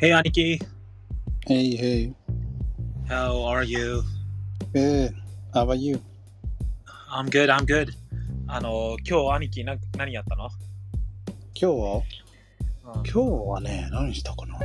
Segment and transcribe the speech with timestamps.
[0.00, 0.62] Hey, Aniki.
[1.48, 2.14] Hey, hey.
[3.08, 4.04] How are you?
[4.72, 5.12] Good.
[5.52, 6.00] How about you?
[7.10, 7.90] I'm good, I'm good.
[8.46, 10.50] あの、今日、兄貴な、何やったの、
[11.52, 11.96] 今日は？
[12.94, 14.60] うん今日はね、何したかな？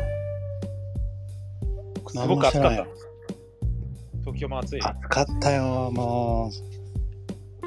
[2.09, 2.86] すごく暑かった。
[4.20, 4.81] 東京も暑い？
[4.84, 6.52] 暑かったよ、も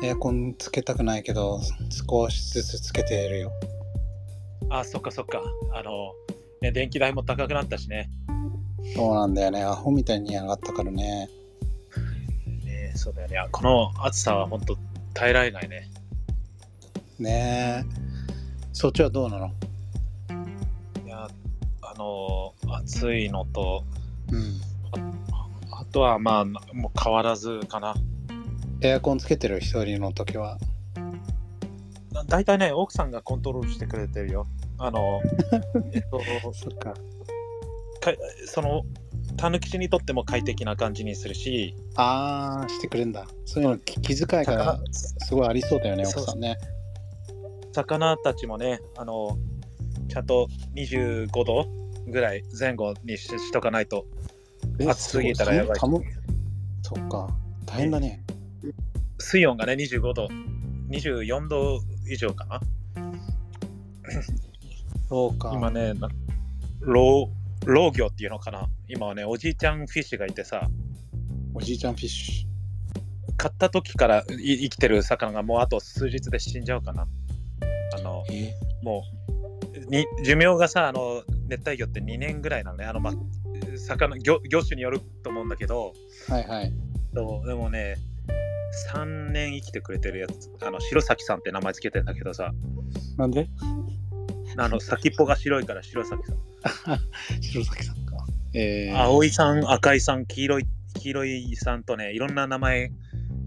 [0.00, 0.04] う。
[0.06, 1.60] エアコンつけたくないけど、
[1.90, 3.50] 少しずつつけているよ。
[4.70, 5.42] あ、そっかそっか。
[5.74, 6.12] あの、
[6.60, 8.10] ね、電気代も高くなったしね。
[8.94, 9.62] そうなんだよね。
[9.62, 11.28] アホみたいに上がったからね。
[12.64, 13.36] ねそうだよね。
[13.52, 14.76] この暑さは本当
[15.12, 15.90] 耐えられないね。
[17.18, 17.84] ねえ。
[18.72, 19.52] そっちはどうなの？
[21.04, 21.28] いや、
[21.82, 23.84] あの、暑いのと、
[24.30, 24.60] うん。
[25.72, 27.94] あとはまあ、もう変わらずかな。
[28.82, 29.60] エアコンつけてる？
[29.60, 30.58] 一人の時は。
[32.28, 34.46] 大体ね、奥さんがコントロールしてくれてるよ。
[34.78, 35.20] あの、
[35.92, 36.92] えっと、そっか。
[36.92, 36.98] か
[38.46, 38.84] その、
[39.36, 43.26] たぬきちにとっても快適な感じにするし、あー、してくれんだ。
[43.44, 46.56] そういうの気気遣いがすごいありそうだよね、奥さんね。
[47.72, 49.36] 魚たちもね、あの、
[50.08, 51.66] ちゃんと25度
[52.06, 54.06] ぐらい前後にししとかないと、
[54.78, 57.28] え暑すぎたらやばいそっか。
[57.66, 58.22] 大変だね。
[59.18, 60.28] 水温がね、25度、
[60.88, 62.60] 24度以上かな。
[65.08, 65.52] そうか。
[65.54, 66.08] 今ね、な
[66.80, 67.28] 老
[67.64, 68.68] 老魚っていうのかな。
[68.88, 70.68] 今はね、おじいちゃんフィッシュがいてさ、
[71.54, 72.46] おじいちゃんフィッシ
[73.36, 77.06] 買った時からい生きてる魚がもうあと数日で死んじゃうかな。
[77.96, 78.24] あの、
[78.82, 79.26] もう
[79.90, 83.14] に寿命がさあの熱帯魚って2年ぐらいなのねあの、まあ、
[83.76, 85.92] 魚魚魚種によると思うんだけど
[86.28, 86.72] はいはい。
[87.14, 87.96] そうでもね
[88.92, 92.52] 3年生きてくれてるやつあの白崎さんって名前つけてんだけどさ
[93.16, 93.48] なんで？
[94.58, 97.00] あの先っぽが白いから白崎さん。
[97.42, 98.16] 白崎さんか。
[98.54, 102.90] えー、青いさん赤いさん黄色い黄色いさんとねいろんな名前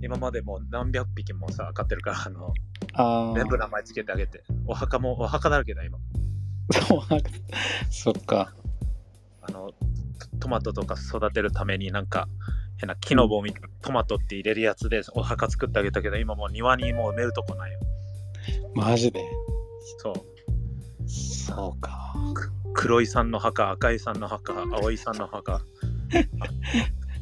[0.02, 2.54] 今までもう何百匹もさ飼ってるからあの
[2.94, 4.44] あ全部名前つけてあげて。
[4.68, 5.98] お墓もお墓だらけだ今。
[7.90, 8.54] そっか。
[9.42, 9.72] あの
[10.20, 12.28] トトマトとか育てるためになんか
[12.78, 17.80] 変な木の棒みたいなトマトって入れるやつでお墓作ってあげたけど今もう庭にもう埋めるとこないよ。
[18.76, 19.24] マジで？
[19.98, 20.14] そう
[21.10, 22.14] そうか。
[22.74, 25.60] 黒いさんの墓赤いさんの墓青いさんの墓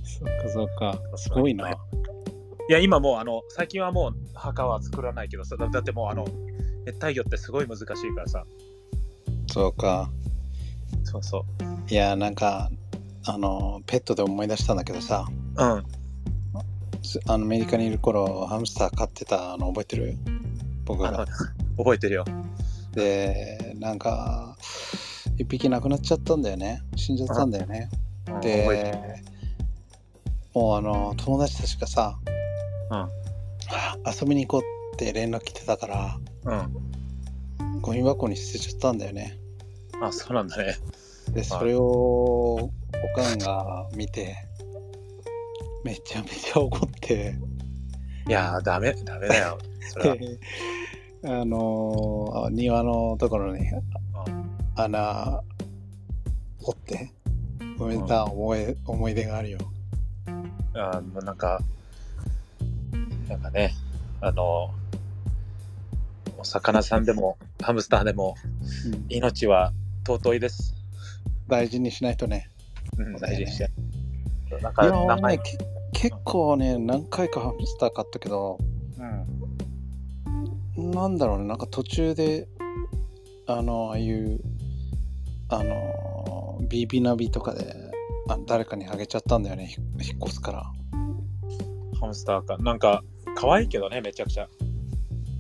[0.04, 1.00] そっかそっか。
[1.16, 1.72] すごいな。
[1.72, 1.76] い
[2.70, 6.26] や今もうあの最近はもう墓は作らないけどさだだってもうあの
[6.86, 8.46] 熱帯魚ってすごい難しいからさ
[9.48, 10.12] そうか。
[11.04, 11.46] そうそ
[11.90, 12.70] いや、なんか、
[13.26, 15.26] あの、ペットで思い出したんだけどさ、
[15.58, 15.84] ううん
[17.02, 20.18] すあのアメリカにいる頃、ハムスター飼ってたの覚えてる？
[20.84, 21.26] 僕が。
[21.78, 22.26] 覚えてるよ
[22.98, 24.58] で、なんか、
[25.38, 26.82] 一匹亡くなっちゃったんだよね。
[26.96, 27.92] 死んじゃったんだよね。
[28.42, 29.22] で、
[30.56, 32.18] もうあの、友達たちがさ、
[32.90, 33.10] うん。
[34.04, 36.56] 遊びに行こうって連絡来てたから、う
[37.76, 37.82] ん。
[37.82, 39.38] ゴミ箱に捨てちゃったんだよね。
[40.02, 40.78] あそうなんだね。
[41.30, 42.72] で、それをお
[43.16, 44.36] かんが見て、
[45.84, 47.36] めちゃめちゃ怒って、
[48.28, 49.60] いやーダメダメだよ。
[49.82, 50.16] それは。
[50.16, 50.26] で、
[51.24, 53.66] あのー庭のところに
[54.76, 55.42] 穴
[56.62, 57.12] 掘って
[57.78, 59.60] 埋めた思い,、思い出があるよ。
[60.76, 61.60] あもうなんか、
[63.28, 63.74] なんかね、
[64.22, 64.70] あの、
[66.38, 68.36] お魚さんでも、ハムスターでも、
[68.86, 69.74] うん命は
[70.06, 70.76] 尊いです。
[71.48, 72.50] 大事にしないとね。
[72.98, 73.72] うん、大事にして。
[74.52, 75.58] なん今か、名前俺ね、
[75.94, 78.58] け結構ね、何回かハムスター買ったけど、
[78.98, 79.37] うん、
[80.78, 82.48] なんだろうね、なんか途中で、
[83.48, 84.40] あの、ああいう、
[85.50, 87.74] あの、ビービナビとかで、
[88.30, 90.64] あ誰かにあげちゃったんだよね、ひ引っ越すから。
[92.00, 92.58] ハムスターか。
[92.58, 93.04] なんか、
[93.36, 94.48] 可愛いけどね、めちゃくちゃ。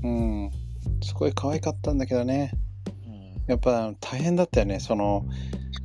[0.03, 0.51] うん。
[1.03, 2.51] すごい可愛かったんだけどね。
[3.05, 3.43] うん。
[3.47, 4.79] やっぱ大変だったよね。
[4.79, 5.25] その、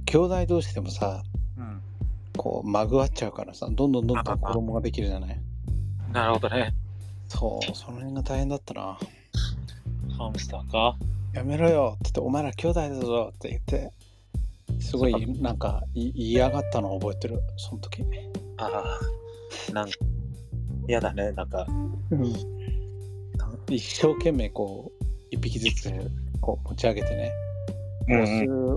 [0.06, 1.22] 兄弟同士でもさ、
[1.58, 1.82] うん、
[2.36, 5.40] こう、まぐわっちゃうからさ、どんどんどんどん子供ができるじゃない。
[6.12, 6.74] なるほどね。
[7.28, 8.98] そう、その辺が大変だったな。
[10.22, 10.96] ハムスターか？
[11.34, 13.90] やめろよって言って、お前ら兄弟だぞって言って、
[14.80, 18.04] すごいなんかい嫌がったのを覚えてる、その時。
[18.58, 18.98] あ
[19.70, 19.96] あ、なんか、
[20.88, 21.66] 嫌だね、なんか。
[23.70, 25.90] 一生懸命こう、一匹ずつ
[26.40, 27.32] こう持ち上げてね、
[28.08, 28.22] うん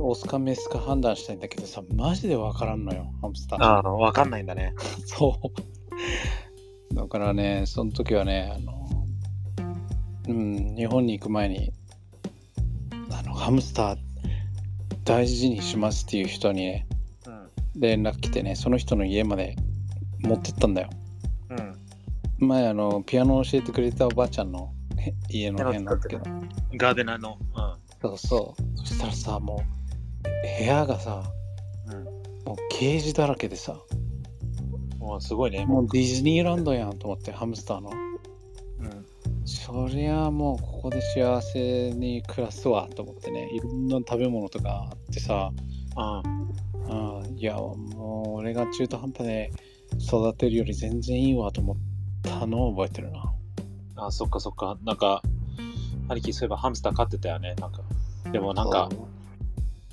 [0.07, 3.63] オス、オスかメスか判断したいんだけどさ、マジでわからんのよ、ハムスター。
[3.63, 4.73] ああ、わかんないんだね。
[5.05, 5.37] そ
[6.91, 6.95] う。
[6.95, 8.84] だからね、その時はね、あの、
[10.27, 11.71] うん、日本に行く前に、
[13.11, 13.97] あの、ハムスター
[15.03, 16.87] 大事にしますっていう人にね、
[17.27, 17.49] うん。
[17.75, 19.55] 連絡来てね、その人の家まで
[20.19, 20.89] 持ってったんだよ。
[22.39, 22.47] うん。
[22.47, 26.23] 前、あの、ピアノを教えてくれたおばあちゃんのへ家の辺なんだけど。
[26.77, 27.37] ガーデナーの。
[28.01, 28.77] そうそう。
[28.77, 31.23] そしたらさ、もう、部屋がさ、
[31.87, 31.93] うん。
[31.93, 32.03] うん。
[32.45, 33.79] もうケージだらけでさ、
[34.97, 35.65] もうすごいね。
[35.67, 37.91] もうディズニーランドやんと思って、ハムスターの。
[39.45, 39.47] うん。
[39.47, 45.51] そりゃもうここで幸せに暮らすわと思ってね、いろんな食べ物とかあってさ、
[45.95, 46.23] あ
[46.89, 49.51] うん、いや、もう俺が中途半端で
[49.99, 51.77] 育てるより全然いいわと思っ
[52.21, 53.33] たのを覚えてるな。
[53.95, 54.77] あ、そっかそっか。
[54.83, 55.21] なんか、
[56.09, 57.55] 兄貴そういえばハムスター飼ってたよね。
[57.59, 57.81] なんか。
[58.31, 58.89] でもなんか、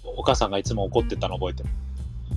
[0.04, 1.70] お母さんがいつも怒ってたの覚えてる。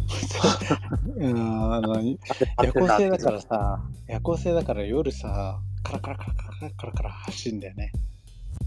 [1.17, 2.01] うん、あの、
[2.63, 7.91] 夜行性だからさ、夜行性だから夜さ、カラカラカラカラカラカラ走るんだよね。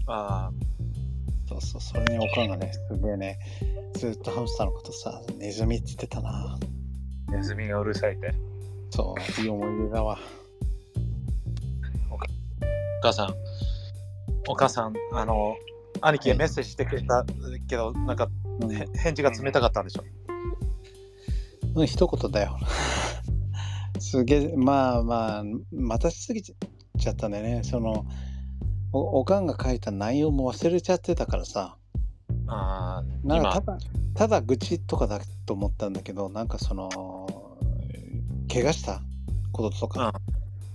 [0.07, 0.49] あ
[1.47, 3.37] そうそう、それにおかんがね、すげえね、
[3.95, 6.29] ずっとハムスターのことさ、ネズミって言ってたな。
[6.31, 6.59] あ、
[7.31, 8.33] ネズミがうるさいって。
[8.91, 10.17] そう、いい思い出だわ。
[12.09, 12.17] お
[13.01, 13.33] 母さん、
[14.47, 15.55] お母さん、あの、
[16.01, 17.25] 兄貴へメッセージしてくれた
[17.67, 18.29] けど、なんか、
[18.95, 20.03] 返事が冷たかったんでしょ？
[21.75, 22.57] うん、一言だよ。
[23.99, 26.55] すげえ、まあまあ、待たしすぎちゃ
[27.07, 27.63] ったんだよね。
[27.63, 28.05] その、
[28.91, 31.75] おおかんが書いた内容も忘れちゃってたからさ、
[32.47, 33.77] あなんかただ、
[34.15, 37.27] ただ愚痴とかだと思ったんだけど、なんかその、
[38.51, 39.01] 怪我した
[39.51, 40.13] こととか、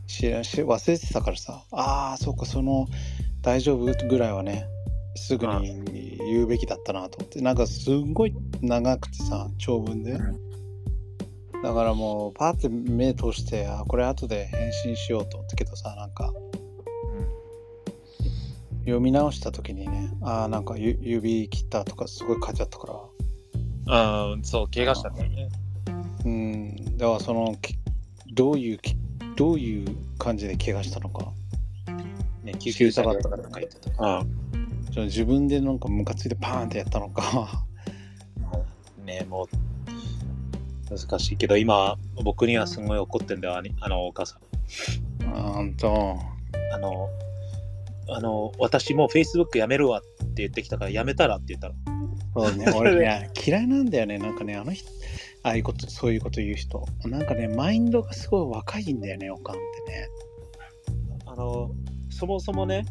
[0.07, 2.87] しし忘れてたからさ、ああ、そうか、その、
[3.43, 4.67] 大丈夫ぐらいはね、
[5.17, 10.19] すぐに言うべきだったなと思って、なんかすんごい長くてさ、長文で。
[11.65, 15.39] だからもう、パーって目通して、あこれ後で返信しようと。
[15.39, 16.31] 思ったけどさ、なんか、
[18.81, 22.95] 読み直した時にね、ああ、なんかゆ指切ったとかすごい書いてあったから、
[23.95, 25.49] ああ、そう、怪我したんだよね。
[26.27, 27.79] うん、だからその、き
[28.35, 28.95] どういうき、
[29.35, 31.33] どういう感じで怪我したのか、
[32.43, 34.19] ね、救急車だったから書いてた。
[34.19, 34.23] あ
[34.95, 37.65] 自分でなんかムカついてパーンってやったのか、
[39.03, 39.64] ね、もう、
[40.91, 45.35] 難しいけど、今、僕にはすごい怒ってんだよ、兄あの、お母さん。
[45.35, 46.19] あんと、
[46.73, 47.09] あの、
[48.09, 51.75] あの、私もう Facebook やめるわって言ってきたから、やめたらって言ったら、
[52.35, 54.91] そうね、 俺ね、嫌いなんだよね、なんかね、あの人、
[55.43, 56.85] ああいうこと、そういうこと言う人。
[57.05, 60.09] なんかね、マインドがすごい若いんだよね、おかんってね。
[61.27, 61.71] あの、
[62.11, 62.85] そもそもね、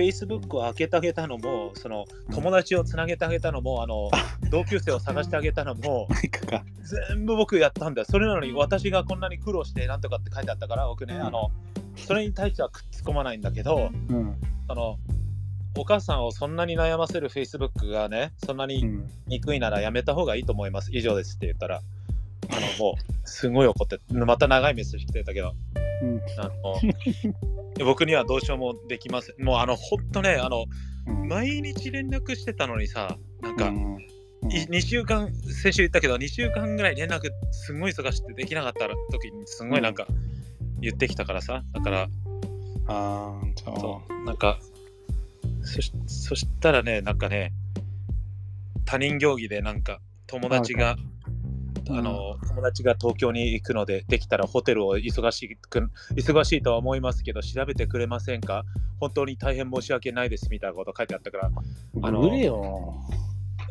[0.00, 4.10] Facebook を開けてあげたのも、その友達をつなげてあげたのも、あの
[4.50, 6.08] 同級生を探してあげたのも、
[7.08, 8.06] 全部僕やったんだよ。
[8.08, 11.22] それなのに私がこんなに苦労してなんとかって書いてあったから、僕ね、うん。
[11.22, 11.50] あの、
[11.96, 14.36] それに対してはくっつこまないんだけど、うん、
[14.68, 14.98] あの、
[15.76, 19.10] お母さんをそんなに悩ませる Facebook がね、そんなにうん。
[19.26, 20.90] 憎いならやめた方がいいと思います。
[20.92, 21.82] 以上ですって言ったら、
[22.50, 25.54] あの、もう、すごい怒って、また長いメッセージ来てたけど、
[26.02, 26.20] うん。
[26.38, 26.80] あの
[27.84, 29.44] 僕にはどうしようもできません。
[29.44, 30.64] もう、あの、ほんとね、あの、
[31.06, 31.28] うん。
[31.28, 33.98] 毎日連絡してたのにさ、なんか、うん
[34.48, 40.06] い2週間、先週言ったけど、2週間ぐらい連絡すごい忙しくてできなかった時に、すごいなんか
[40.80, 42.08] 言ってきたからさ、だから、
[42.88, 44.58] あそう、なんか、
[45.62, 47.52] そしそしたらね、なんかね、
[48.86, 50.96] 他人行儀でなんか友達が、
[51.90, 58.64] うんあの、友達が東京に行くので、できたらホテルを忙しく、忙しいとは思いますけど、調べてくれませんか？
[59.00, 61.52] 本当に大変申し訳ないですみたいなこと書いてあったから、う。
[62.02, 62.94] あのグレよ。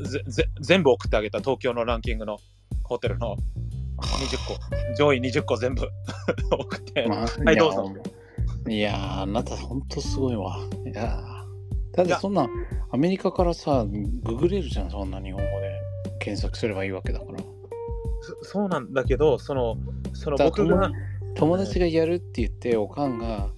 [0.04, 2.40] ぜぜ全部送ってあげた東京のランキングの
[2.84, 3.38] ホテルの
[3.98, 5.90] 20個、上位20個全部
[6.52, 7.94] 送って、まあはい、どうぞ。
[8.68, 10.58] いやー、あなたほんとすごいわ。
[10.86, 11.40] いやー
[12.08, 12.48] だそんな、
[12.92, 13.86] アメリカからさ、
[14.24, 15.82] ググれるじゃん、そんな日本語で
[16.20, 17.49] 検索すればいいわけだから。
[18.44, 19.78] そそうなんだけど、その、
[20.14, 20.92] そのだ僕が、
[21.36, 23.50] 友達がやるって言って、おかんが、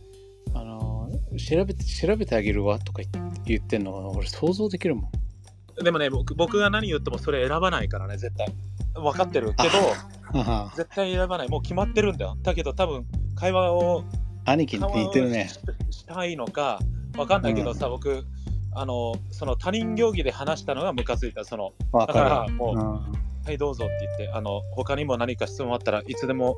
[0.54, 0.92] あのー
[1.38, 3.02] 調べて、調べてあげるわとか
[3.46, 5.84] 言ってんのが、俺想像できるもん。
[5.84, 8.48] でもね僕、僕が何言ってもそれ選ばないからね、絶対。
[8.94, 9.70] 分かってるけ
[10.34, 11.50] ど、は絶対選ばない。
[11.50, 12.38] もう決まってるんだよ。
[12.42, 14.04] だけど多分、会話を
[14.46, 15.50] 兄貴に似てるね。
[15.90, 16.80] ししたいのか、
[17.14, 18.26] 分かんないけどさ、僕、
[18.74, 21.46] あの、その他人行儀で話したのがムカついた。
[21.46, 22.48] その、わだから。
[22.50, 26.56] もううんはい、どうぞって言って、あの、他にも何か質問あったらいつでも、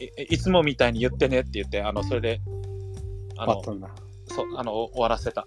[0.00, 2.40] いいつもみたいに言ってねって言って、あの、それで、
[3.36, 3.90] あのあった、んだ。
[4.26, 5.46] そう、あの、終わらせた。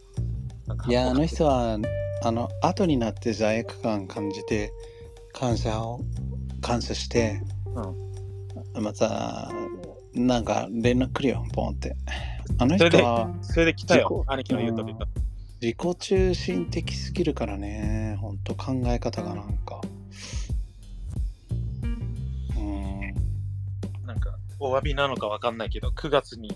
[0.87, 1.79] いや、あの人は、
[2.23, 4.71] あの、後になって罪悪感感じて、
[5.33, 6.01] 感謝を、
[6.61, 7.41] 感謝して、
[8.73, 9.51] また、
[10.13, 11.95] なんか連絡来るよ、ポンって。
[12.59, 14.95] あの人はそれで来たよ兄貴の言うとり。
[15.61, 19.81] 自己中心的すぎるからね、ほんと考え方がなんか。
[24.59, 26.49] お詫びなのかわかんないけど、9月に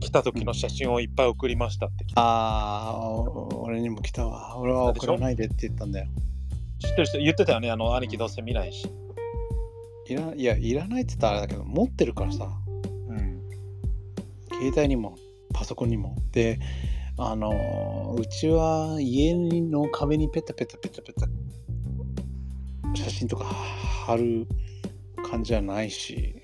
[0.00, 2.20] 来た時の写真をいっぱい送りましたって来た。
[2.20, 4.56] ああ、お俺にも来たわ。
[4.58, 6.06] 俺は送らないでって言ったんだよ。
[6.78, 8.88] 知ってる人言ってたよね、あの、兄貴どうせ見ないし。
[10.06, 12.48] いらいや、いらないって言ったらあれだけど、持ってるからさ。
[13.08, 13.42] うん。
[14.52, 15.16] 携帯にも
[15.52, 16.16] パソコンにも。
[16.30, 16.60] で、
[17.16, 21.26] あの、うちは家の壁にペタペタペタペタ
[22.94, 24.46] 写真とか貼る
[25.28, 26.37] 感じはないし、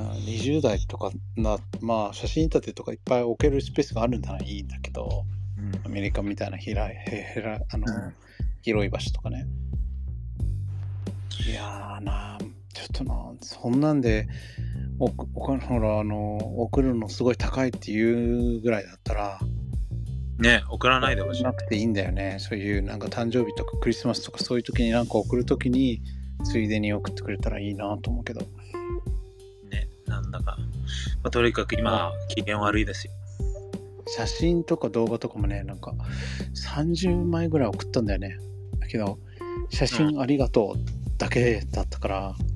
[0.00, 5.24] 20代とかな、まあ写真立てとかいっぱい置けるスペースがあるんならいいんだけど、
[5.84, 8.14] アメリカみたいな広い、へへらあの、うん
[8.64, 9.46] 広い場所とかね。
[11.46, 12.38] いやーな、
[12.72, 14.26] ちょっとな、そんなんで、
[14.98, 19.38] おお金ほら、あの、送るのすごい高いっていうぐらいだったら、
[20.38, 21.52] ね、送らないでほしいな。
[21.52, 22.38] くていいんだよね。
[22.40, 26.00] そういうなんか誕生日とかクリスマスとかそういう時になんか送る時に、
[26.44, 28.40] ついでに送ってくれたらいいなと思うけど。
[30.38, 30.56] だか。
[31.22, 33.12] まあ、とにかく今、機嫌悪いですよ。
[34.06, 35.94] 写真とか動画とかもね、なんか
[36.54, 38.38] 30枚ぐらい送ったんだよね。
[38.78, 39.18] だけど、
[39.70, 42.54] 写真ありがとうだけだったから、うん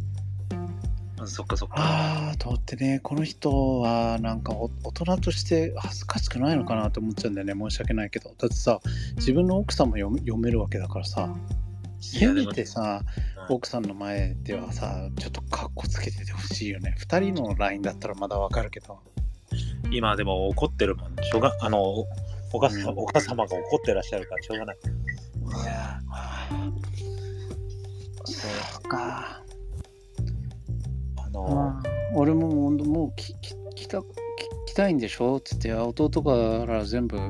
[1.27, 1.75] そっかそっか。
[1.79, 7.55] あーと思ってね、この人はなんかお大人として恥ずかしくないのかなと思っちゃうんだよね。
[7.55, 8.33] 申し訳ないけど。
[8.39, 8.81] だってさ、
[9.17, 11.35] 自分の奥さんも読め読めるわけだからさ、
[12.01, 16.95] せめてさ、うん奥さんの前ではさ、ちょっとカッコつけててほしいよね。
[17.01, 18.99] 2人の LINE だったらまだわかるけど。
[19.91, 21.17] 今でも怒ってるもん。
[21.23, 22.07] しょうがあの、お
[22.53, 24.77] お母さうんお母様が怒ってらっしゃるからしょうがない。
[24.77, 26.01] いや
[28.27, 28.49] そ
[28.85, 29.43] うか。
[31.17, 31.83] あの、まあ、
[32.15, 34.05] 俺ももうもうきき来たき
[34.67, 35.41] 来たいんでしょ？
[35.41, 37.23] つって弟から全部教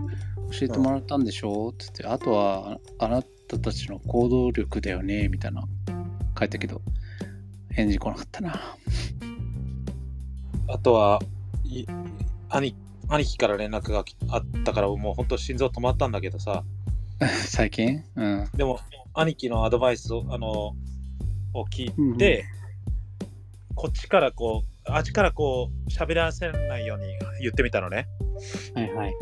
[0.62, 1.72] えてもらったんでしょ？
[1.78, 5.62] つってあとはああなたたちの行動力だよねみたいな。
[6.38, 6.82] 書いたけど
[7.70, 8.76] 返事来なかったな。
[10.68, 11.20] あとは、
[11.64, 11.86] い
[12.50, 12.74] 兄
[13.08, 16.64] 兄貴から連絡がきあったから、もう本当心臓止まったんだけどさ、
[17.46, 18.04] 最近？
[18.16, 18.48] うん。
[18.54, 18.80] でも、
[19.14, 20.74] 兄貴のアドバイスを、あの、
[21.54, 22.44] を聞いて、
[23.74, 27.06] こっちからこう、あっちからこう、喋らせないように
[27.40, 28.06] 言ってみたのね。
[28.74, 29.14] はいはい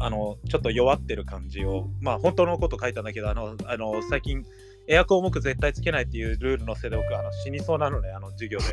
[0.00, 4.44] あの、ちょっと弱ってる感じを、まあ、本当のこと書いたんだけど、あの、あの最近、
[4.88, 8.64] エアコン僕絶対つけないっていうルールのせいで僕、あの死にそうなのね、あの授業で。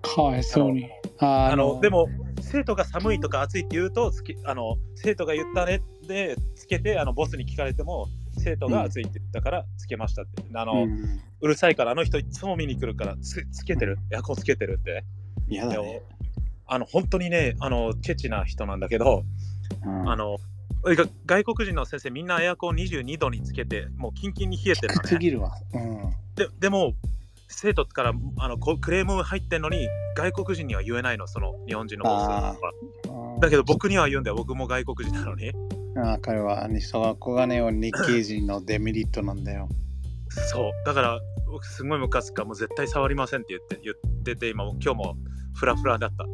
[0.00, 2.08] かわいそうにああのでも、
[2.40, 8.06] 生徒が寒いとか暑いって言うとつけあの、生徒が言ったねでつけてあのボスに聞かれても、
[8.38, 10.42] 生徒が暑いって言ったからつけましたって。
[10.54, 15.04] あのううんるさいから、あの人いつも見に来るからつつけてる、エアコンつけてるって。
[15.48, 16.02] でも嫌だね、
[16.66, 19.24] あの本当にね、あのケチな人なんだけど、
[19.84, 20.57] うんあのが
[21.26, 25.08] 外国人の先生、みんなエアコン22度につけて、もうキンキンに冷えてるのね。
[25.08, 25.52] すぎるわ。
[25.74, 26.10] うん。
[26.34, 26.94] ででも、
[27.48, 32.56] 生徒からあのこクレーム入ってんのに、外国人には言えないの、その日本人のボスは。
[33.40, 35.52] だけど僕には言うんだよ、僕も外国人なのに。
[35.96, 39.68] ああ彼はそこがね日系人のデメリットなんだよ。
[40.50, 45.16] そう、だから僕すごいムカつくから、もう絶対触りませんって言って言ってて、今も今日も
[45.54, 46.26] フラフラだった。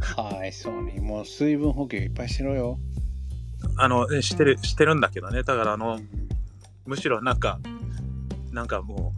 [0.16, 2.78] かわいそうにもう水分補給いっぱいしろよ、
[3.76, 6.08] あの、えしてる、してるんだけどね、だからあの、うん。
[6.86, 7.60] むしろなんか、
[8.52, 9.12] なんかも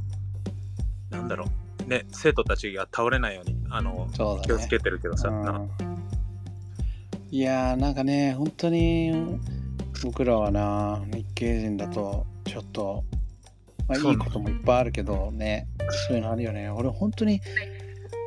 [1.10, 1.46] う、なんだろ
[1.86, 4.42] う、ね、生徒たちが倒れないように、あの、ね。
[4.42, 5.90] 気をつけてるけどさ、うん。
[7.32, 9.38] いやーなんかね本当に
[10.02, 13.04] 僕らはな日系人だとちょっと、
[13.86, 15.68] まあ、いいこともいっぱいあるけどね
[16.08, 16.68] そういうのあるよね。
[16.70, 17.40] 俺本当に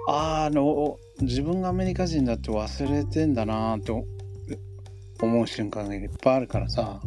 [0.08, 3.92] あの自分がアメリカ人だって忘れてんだなーって
[5.22, 7.02] 思う瞬間がいっぱいあるからさ。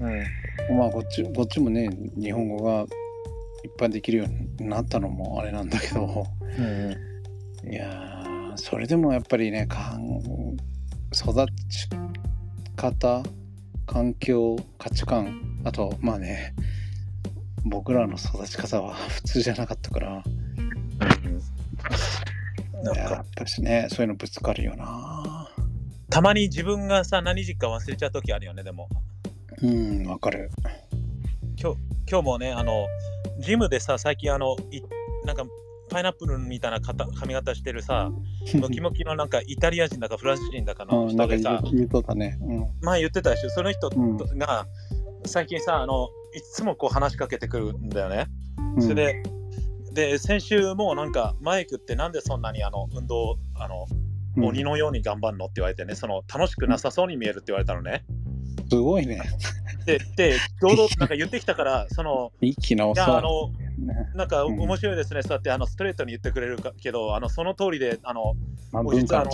[0.00, 2.82] うん、まあこっちこっちもね日本語が
[3.64, 6.26] いっぱいできるようになったのもあれなんだけど。
[7.64, 10.18] いやーそれでもやっぱりねかん
[11.14, 11.88] 育ち
[12.74, 13.22] 方
[13.86, 16.54] 環境価値観あとまあね
[17.64, 20.24] 僕らの育ち方は普通じゃなかったから。
[22.82, 23.00] なんか。
[23.00, 25.41] やっぱしねそういうのぶつかるよな
[26.12, 28.86] たまに自分がさ、何時か忘れちゃう時あるよね、でも。
[29.62, 30.50] うんわかる
[31.58, 32.86] 今日今日もね、あの、
[33.38, 34.82] ジムでさ、最近あの、い
[35.24, 35.44] なんか、
[35.88, 38.10] パイナップルみたいな肩髪型してるさ、
[38.60, 42.36] ムキムキのなんかイタリア人だかフランス人だかの人でさ、言う言うとったね。
[42.42, 42.66] うん。
[42.82, 44.66] 前言ってたでしょ、その人うんが
[45.24, 48.26] 最近さ、あの、いつもこう話しかけてくるんだよね。
[48.76, 49.22] うんそれで、
[50.10, 54.01] で、先週もなんか、マイクってなんでそんなにあの運動、あの、うん
[54.36, 58.04] 鬼のように頑張るのって言われてね、その楽しくなさそうに見えるって言われたのね。
[58.68, 59.20] すごいね。
[59.84, 63.20] で、で、堂々となんか言ってきたから、その、一気直いや、あさ。
[63.20, 63.50] の、
[64.14, 68.34] なんかうん面白いですね、そうやってあのストレートに言ってくれるかけど、あのその通りであの、
[68.70, 69.26] まあ、実は。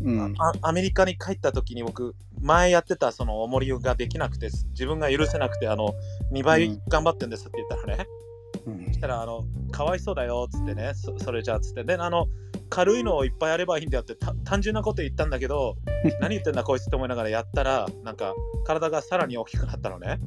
[0.00, 0.34] うん。
[0.38, 5.94] あアメリカに帰った時に僕、前やってたその重りができなくて、自分が許せなくて、あの
[6.32, 8.06] 2倍頑張ってんですって言ったらね、
[8.66, 12.26] うんそしたらあの、かわいそうだよっつってね、そそれじゃあっつって、で、あの、
[12.68, 15.76] 軽いのをいっぱいやればいいんだよってた単純なこと言ったんだけど、
[16.20, 18.34] 何言ってんだこいつって思いながらやったら、なんか
[18.64, 20.18] 体がさらに大きくなったのね。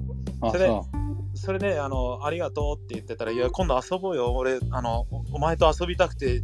[0.42, 0.86] あ、それでそ
[1.34, 6.42] それであの、ありがとうって言ってたら、いや、今度遊ぼうよ、俺、あの、おお前と遊びたくて、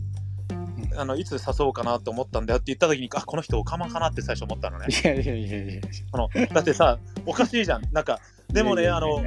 [0.95, 4.91] あのいつ誘おうかなと思ったんだよって言った時に、あ、この人、オカマかなって最初思ったのねう。。
[4.91, 5.81] いやいやいやいや。
[6.13, 7.81] あのだってさ、おかしいじゃん。
[7.91, 9.19] なんか、でもね、あの、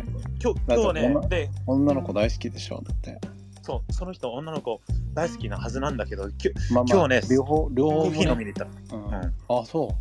[0.43, 3.21] 今日、今日ねで、女の子大好きでしょ、だって。
[3.63, 4.81] そう、その人、女の子
[5.15, 9.05] 大好きなはずなんだけど、きゅまあまあ、今日ね両方、両コー方もねヒー飲みに行ったの。
[9.05, 9.95] うんうんあ、そ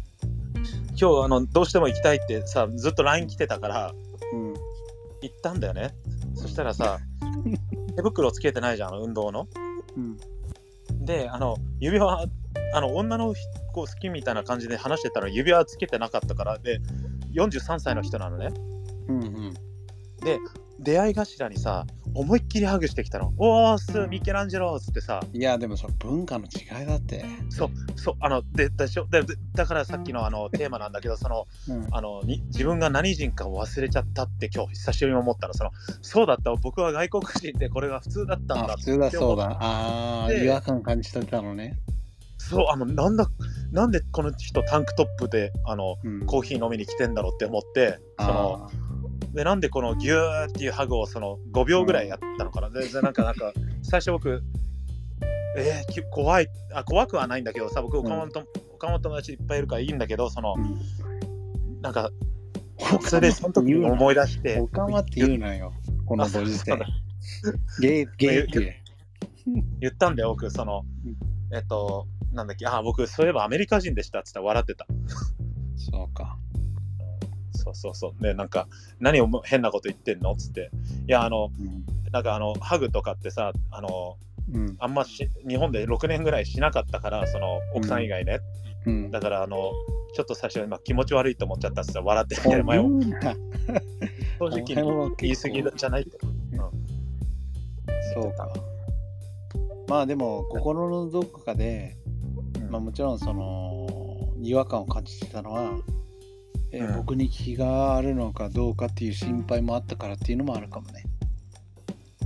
[1.00, 3.94] 今日あの、どうしても行きたいってさ、ずっと LINE 来てたから、
[4.34, 4.36] う。
[4.36, 4.54] うん。
[5.22, 5.96] 行ったんだよね。
[6.36, 7.00] そしたらさ、
[7.96, 9.48] 手袋つけてないじゃん、運動の。
[9.96, 10.18] うん。
[11.06, 12.26] で、あの、指輪、
[12.74, 13.34] あの、女の
[13.74, 16.80] 子好きみたいな感じで話してたのに、指輪つけてなかったから、で、
[17.34, 18.52] 43歳の人なのね。
[19.08, 19.54] うんうん。
[20.80, 23.34] 出会い頭にさ、思いっきりハグしてきたの。
[23.38, 27.24] おーす、ミケランジェロっつってさ、いや、でもその文化の違いだって。
[27.50, 31.88] そう、そう、あの、で、でしょででだからさっきのあの テーマなんだけど、その、うん。
[31.92, 35.54] あのに自分が何人かを忘れちゃったって今日久しぶりに思ったの。
[35.54, 35.72] その
[36.02, 39.58] そうだった、僕は外国人でこれが普通だったんだあ、普通だそうだ。
[39.60, 41.78] ああ、で違和感感じてたのね。
[42.38, 43.30] そう、あの、なんだ、
[43.72, 48.89] なんでこの人タンクトップであのうんコーヒー飲みに来てんだろうって思って、その、あ
[49.34, 52.70] で、なんでこのギューっていうハグをその5秒ぐらいやったのかな。
[52.70, 54.42] で、でなんか、なんか、最初僕、
[55.58, 58.28] えーき怖いあ、怖くはないんだけどさ、僕、岡本,、
[58.74, 60.66] 岡本友達いっぱいいるからいいんだけど、そのー、う
[61.76, 62.12] んなんか、
[63.02, 65.74] それでその時に思い出して、おかまって言うなよ。
[66.06, 66.78] このご時世。
[67.82, 68.82] ゲイ、ゲイって
[69.80, 74.86] 言ったんだよ、僕、そのうん、えっと、なんだっけ、あ、僕、そういえばアメリカ人でしたっつって笑ってた。
[75.78, 76.38] そうか。
[77.60, 78.24] そうそうそう。
[78.24, 78.68] で、なんか、
[79.00, 80.32] 何を変なこと言ってんの？
[80.32, 80.72] っつって。
[81.08, 81.86] いや、あの、うん。
[82.12, 84.18] なんか、あの、ハグとかってさ、あの、
[84.54, 84.76] うん。
[84.80, 88.40] あんまし日本で6年ぐらいしなかったから、その、奥さん以外ね。
[88.86, 89.12] うん。
[89.12, 89.72] だから、あの、
[90.16, 93.36] ちょっと最初、今、気持ち悪いと思っちゃったっつって笑っておて、前も言うな
[94.40, 96.18] 正直はに言い過ぎじゃないって。
[98.14, 98.50] そうか。
[99.88, 101.98] まあでも、心のどこかで、
[102.56, 103.88] うんまあもちろんその、
[104.42, 105.72] 違和感を感じてたのは、
[106.72, 106.96] えーうん。
[106.98, 111.04] 僕に気があるのかどうかっていう心配もあったからっていうのもあるかもね。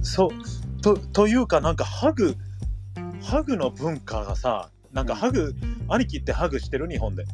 [0.01, 0.81] そう。
[0.81, 2.35] とというかなんかハグ
[3.21, 5.55] ハグの文化がさなんかハグ、
[5.87, 7.25] 兄貴ってハグしてる日本で。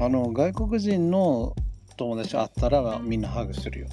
[0.00, 1.54] あの、外国人の
[1.96, 3.88] 友達会ったらみんなハグするよ。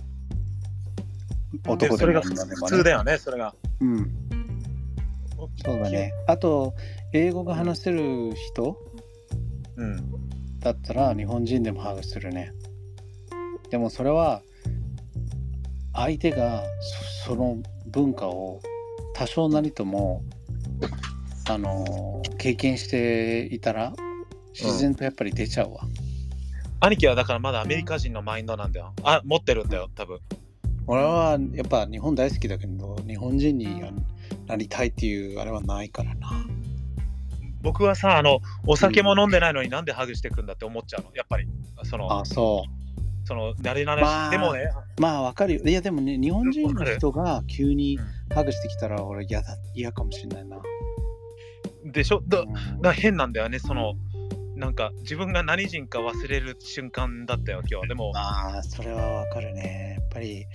[1.68, 3.54] 男でもそれが普女でも通だよねそれが。
[3.82, 4.12] うん。
[5.64, 6.14] そうだね。
[6.28, 6.74] あと、
[7.12, 8.78] 英語が話せる人？
[9.78, 10.25] うん
[10.66, 12.52] だったら日本人でもハグするね。
[13.70, 14.42] でもそれは
[15.94, 16.64] 相手が
[17.24, 18.62] そその文化を
[19.14, 20.24] 多少なりとも
[21.48, 23.94] あの経験していたら
[24.54, 25.82] 自然とやっぱり出ちゃうわ。
[26.80, 30.20] 兄貴はだからまだアメリカ人のマインドなんだよあ持ってるんだよ多分
[30.88, 33.82] 俺はやっぱ日本大好きだけど日本人に
[34.48, 36.55] なりたいっていうあれはないからな。
[37.66, 41.10] 僕はさあのお酒も飲んでないのになんでハグしてくんだって思っちゃうの？
[41.16, 41.48] やっぱり。
[41.84, 42.64] そのあ、そ
[43.26, 44.70] その慣れ慣れし、まあでもね。
[44.98, 45.02] う。
[45.02, 45.62] まあわかるよ。
[45.66, 48.36] いやでもね、日本人の人が急にうん。
[48.36, 50.58] ハグしてきたら俺嫌だ、嫌かもしれないな。
[51.86, 52.22] でしょ？
[52.28, 52.82] だうん。
[52.82, 53.58] だ変なんだよね。
[53.60, 53.96] その
[54.56, 59.98] なんか自分が何人か忘れる瞬間だったよ今日でも、まあ、それはわかるね。
[60.00, 60.46] やっぱり、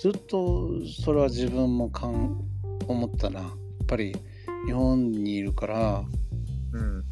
[0.00, 0.68] ずっと
[1.02, 2.44] それは自分もかん
[2.86, 3.40] 思ったな。
[3.40, 3.50] やっ
[3.86, 4.14] ぱり
[4.66, 6.04] 日本にいるから、
[6.72, 7.04] うん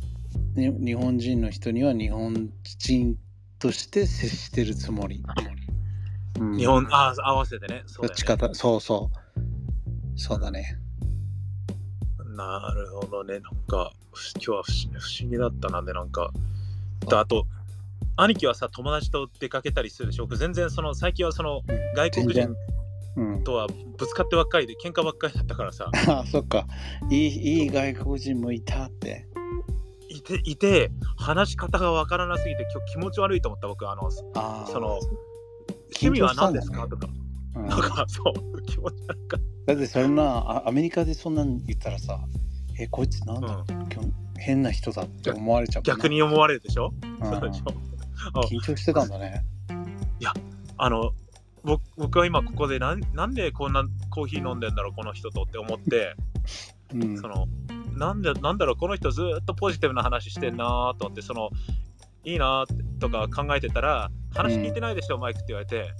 [0.54, 3.16] に日本人の人には日本人
[3.58, 5.22] として接してるつもり。
[6.40, 10.18] うん日本あ合わせてねそうちかと、そうそう。
[10.18, 10.78] そうだね。
[12.36, 13.40] なるほどね。
[13.40, 16.30] なんか、ふ今日は不思不思議だったなで、なんか。
[17.08, 17.46] とあと、
[18.16, 20.24] 兄貴はさ、友達と出かけたりするでしょ？
[20.24, 21.62] 僕全然、その、最近はその、
[21.94, 22.54] 外国人。
[23.44, 23.66] とは
[23.98, 26.66] ぶつかってばっかりで、喧嘩ばっかりだったからさ、あそっか。
[27.10, 29.26] いい、いい外国人もいたって。
[30.08, 34.70] いて、いて、話し方がわからなすぎて、今日気持ち悪いと思った、僕、あの、ああ。
[34.70, 34.98] その、
[36.00, 37.08] 趣味は何ですかとか、
[37.54, 42.20] うんなんか、そう、気持ち悪かっだってそんなあアメリカでそんなん言ったらさ、
[42.78, 43.46] え、こいつなんた。
[43.48, 46.92] だ、うん今日変な人だって思われちゃう逆に思われるでしょ？
[47.02, 48.40] うんそうでしょ？
[48.42, 49.42] 緊張してたんだね。
[50.76, 51.12] あの、
[51.66, 56.14] 僕僕は今ここでなんなんでこんなコーヒー飲んでんだろうこの人とって思って、
[56.94, 57.18] うん。
[57.18, 57.46] その
[57.96, 61.50] なんでなんだろうこの人ずーっとポジティブな話してんなーと思ってその
[62.24, 65.90] いいなーとか考えてたら話聞いてないでしょ、マイクって言われて。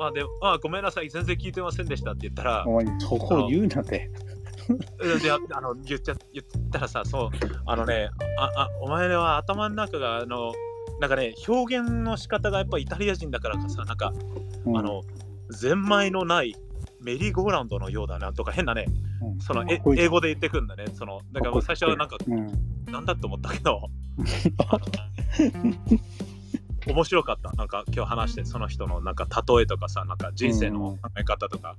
[0.00, 4.10] あであごめんなさい全然聞いてませんでしたって言ったらお前そこを言うなって。
[4.68, 7.30] うんでああの言っちゃ言ったらさそう
[7.66, 10.54] あのねああお前は頭の中があの
[11.00, 14.12] なんかね表現の仕方がやっぱイタリア人だからかさなんか
[14.64, 15.02] うんあの、
[15.50, 16.54] ゼンマイのない
[17.00, 18.86] メリーゴーラウンドのようだなとか変なね、
[19.22, 20.86] うんその英語で言ってくんだね。
[20.94, 22.52] そのだから最初はなんか、うん
[22.90, 23.88] なんだと思ったけど、
[26.86, 27.50] 面白かった。
[27.52, 31.76] なんか今日話して、その人のなんか例えとかさ、なんか人生の考え方とか。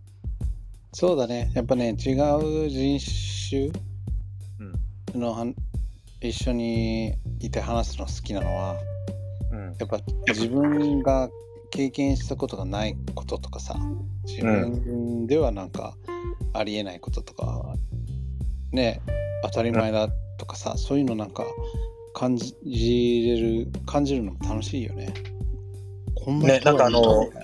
[0.91, 1.51] そうだね。
[1.53, 2.99] やっぱね、違う人
[3.49, 3.67] 種
[5.13, 5.53] うんのはん
[6.21, 8.75] 一緒にいて話すの好きなのは、
[9.55, 9.75] うん。
[9.77, 11.29] やっぱ自分が
[11.71, 13.75] 経験したことがないこととかさ、
[14.25, 15.95] 自分ではなんか
[16.53, 17.73] ありえないこととか、
[18.71, 19.01] ね、
[19.43, 21.45] 当たり前だとかさ、そういうのなんか
[22.13, 25.13] 感じれる、感じるのも楽しいよね。
[26.15, 26.71] こんねな。
[26.73, 27.37] んかあのな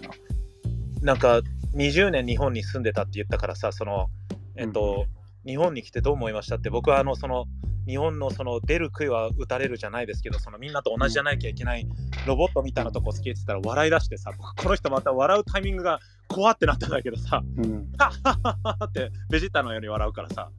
[1.02, 1.41] なんか
[1.76, 4.08] 20年日本に住んでたって言ったからさ、その、
[4.56, 5.06] えっと、
[5.45, 7.45] 日本に来てどう思いましたって、僕はあの、その、
[7.88, 11.88] 日本のその出る杭は打たれるじゃないですけど、そのみんなと同じじゃなきゃいけない
[12.26, 17.91] ロボットみたいなとこ好きって言ってたら笑い出してさ、僕この人また笑うタイミングが怖ってなったんだけどさ、うん。
[17.98, 20.50] ハッハッハッハってベジータのように笑うからさ、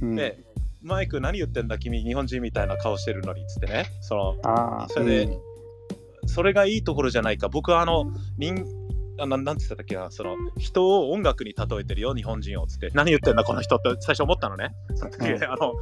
[0.00, 0.16] うん。
[0.16, 0.38] で、
[0.82, 5.38] マイク何言ってんだ君日本人みたいな顔してるのにっつってね、そのそれでうん。
[6.26, 7.48] それがいいところじゃないか。
[7.48, 8.83] 僕はあの、人
[9.18, 12.90] あななんて言ってたっけな、その人を音楽に例えてるよ、日本人をっつって。
[12.94, 14.74] 何言ってんだ、この人って最初思ったのね。
[14.94, 15.74] その時、うん あの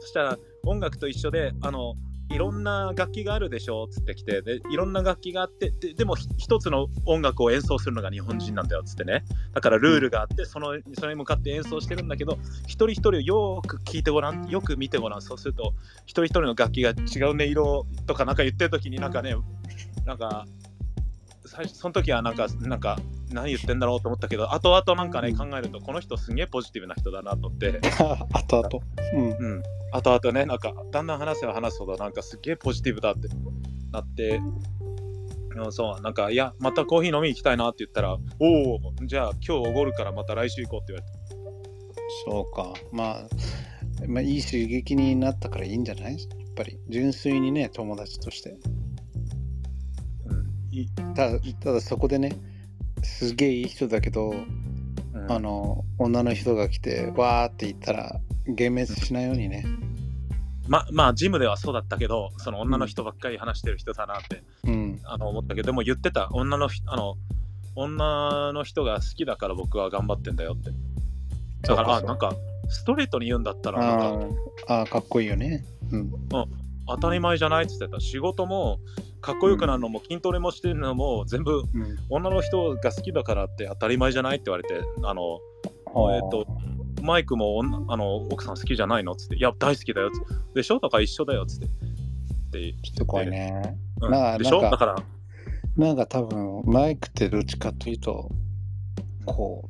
[0.00, 1.94] そしたら音楽と一緒で、あの、
[2.30, 9.24] いろんな楽器があるでしょっつってきてでいろんな楽器があってででもひ一つの音楽を演奏するのが日本人なんだよっつってね
[9.54, 15.72] だからルールがあってそのそれに向かって演奏してるんだけど一人一人をよーく聞いてごらんよく見てごらんそうすると
[16.04, 19.34] 一人一人の楽器が違う音色とかなんか言ってる時になんかね
[20.04, 20.46] なんか
[21.48, 22.98] 最初その時はなんかなんか
[23.32, 27.80] 何言ってんだろうと思ったけど後々なんかね考えるとこの人すげえポジティブな人だなと思って
[28.32, 28.80] あとあと。
[29.14, 29.30] うん。
[29.30, 33.28] うん、後々ね、なんか、だんだん話せば話すほど、なんかすっげえポジティブだって
[33.90, 34.36] なって、
[35.56, 41.18] うんそう、なんか、いや、またコーヒー飲みに行きたいなって言ったら、おお、じゃあ今日おごるからまた来週行こうって言われて、
[42.30, 42.74] そうか。
[42.92, 43.28] まあ、
[44.06, 46.12] まあ、いい刺激になったからいいんじゃない？
[46.12, 46.78] やっぱり。
[46.88, 48.56] 純粋にね、友達として。
[51.14, 52.36] ただ、ただそこでね、
[53.02, 59.64] すげえいい人だけど、うんあの、女の人が来て、わーって言ったら、幻滅しないようにね。
[60.68, 65.00] ままあ、ジムではそうだったけど、その女の人ばっかり話してる人だなって、うん。
[65.04, 67.16] あの思ったけど、でも言ってた、女の人、あの、
[67.74, 70.70] 女の人が好きだから僕は頑張ってんだよって。
[71.62, 72.34] だから、あ、なんか、
[72.68, 75.64] ストレートに言うんだったら、なんか、あーあー、かっこいいよね。
[75.90, 76.12] うん。
[76.86, 78.00] 当たり前じゃないって言ってた。
[78.00, 78.78] 仕事も、
[79.20, 81.64] かっこよくなるのも、筋トレもしてるのも、全部うん。
[82.08, 85.40] 女の人が好きだからって当たり前じゃないって言われて、あの、
[86.14, 86.46] えっと、
[87.02, 90.54] マイクも女あの奥さん好きじゃないのっつって、いや、大好きだよっつって。
[90.54, 91.66] でしょだから一緒だよっつって。
[91.66, 93.78] ってちょっと怖いね。
[94.00, 94.96] うんなあでしょだから、
[95.76, 98.30] なんか多分、マイクってどっちかというと、
[99.24, 99.68] こ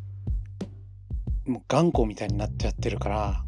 [1.47, 3.45] う、もう頑固みたいになっちゃってるから、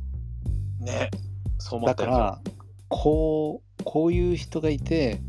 [0.81, 1.11] ね、
[1.59, 2.11] そう思ったよ。
[2.11, 2.41] だから、
[2.89, 5.21] こう、こういう人がいて、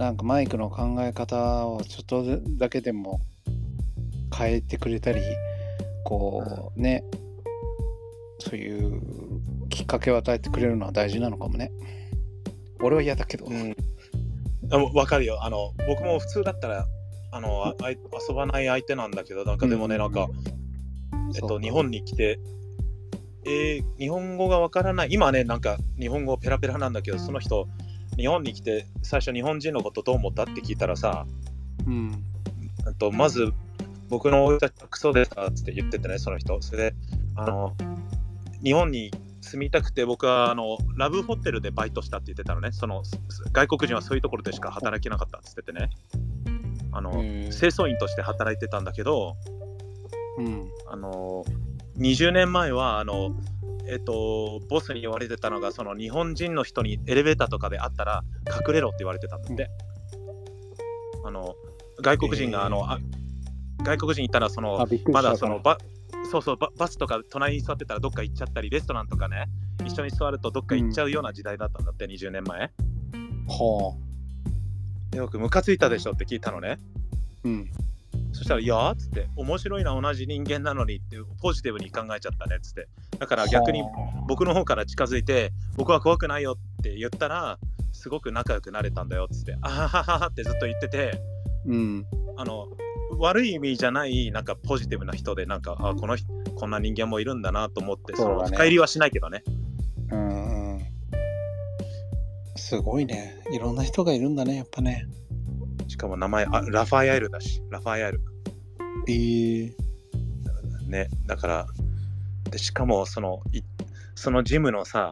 [0.00, 2.24] なんかマイクの考え方をちょっと
[2.56, 3.20] だけでも
[4.34, 5.20] 変えてくれたり、
[6.06, 7.04] こうね、
[8.38, 9.02] そういう
[9.68, 11.70] きっかけを与えてくれるのは大事なのかもね。
[12.82, 13.44] 俺は嫌だけど。
[13.44, 13.76] うん。
[14.94, 15.44] わかるよ。
[15.44, 16.86] あの、僕も普通だったら、
[17.30, 20.28] あの、あ遊ばない相手なんだけど、なんかでもね、うんなんか、
[21.34, 22.40] えっと、日本に来て、
[23.44, 27.68] えー日本語がわからない、今ね、なんか日本語ペラペラなんだけど、その人、
[28.16, 31.26] 日本に来て、最初日本人のことどう思ったって聞いたらさ、
[31.86, 32.24] うん。
[32.98, 33.52] と、まず、
[34.08, 36.60] 僕の生い立ちはクソですかって言っててね、その人。
[36.60, 36.94] それで、
[37.36, 37.74] あの、
[38.62, 42.72] 日本に住みたくて、僕はあのラブホテルでバイトしたって言ってたのね。
[42.72, 43.02] その
[43.52, 45.90] 外国人はそういうところでしか働けなかったって言っててね。
[46.92, 49.36] あの、清掃員として働いてたんだけど、
[50.38, 50.70] うん。
[50.88, 51.44] あの
[51.98, 53.32] 20年前はあの、
[53.88, 58.22] えっと、ボスに言われてたのがその日本人の人にエレベーターとかで会ったら
[58.66, 59.68] 隠れろって言われてたんだって、
[61.24, 61.54] あの
[62.02, 62.98] 外国人が、えーあのあ
[63.82, 65.78] 外国人いたらそのまだそのバ
[66.30, 69.46] そうそうババスとか隣に座ってたらどっか行っちゃったりレストランとかね
[69.86, 72.60] 一緒に座るとどっか行っちゃうような時代だったんだって、20年前。
[72.60, 73.96] は
[75.10, 76.78] でよくムカついたでしょって聞いたのね。
[77.44, 77.48] あ。
[77.48, 77.70] うん。
[78.40, 82.88] そそしたら、いやーっつって、面白いな、同じ人間なのにって、ポジティブに考えちゃったねっつって。
[83.18, 83.88] だから逆には
[84.26, 87.58] 僕の方から近づいて、僕は怖くないよって言ったら、
[87.92, 91.18] すごく仲良くなれたんだよっつって、あははははってずっと言ってて、あ
[91.66, 92.06] うん。
[92.38, 92.68] あの、
[93.18, 99.42] 悪い意味じゃない、なんかポジティブな人で、なんか、あ、この人、こんな人間もいるんだなと思って、そその深入りはしないけどね。
[100.10, 100.80] うんうん。
[102.56, 103.36] すごいね。
[103.52, 105.06] いろんな人がいるんだね、やっぱね。
[105.88, 108.29] しかも名前、あラファエルだし、ラファエル。
[109.08, 109.72] えー、
[110.88, 111.66] ね、だから、
[112.50, 113.62] でしかもその、い
[114.14, 115.10] そのジムのさ、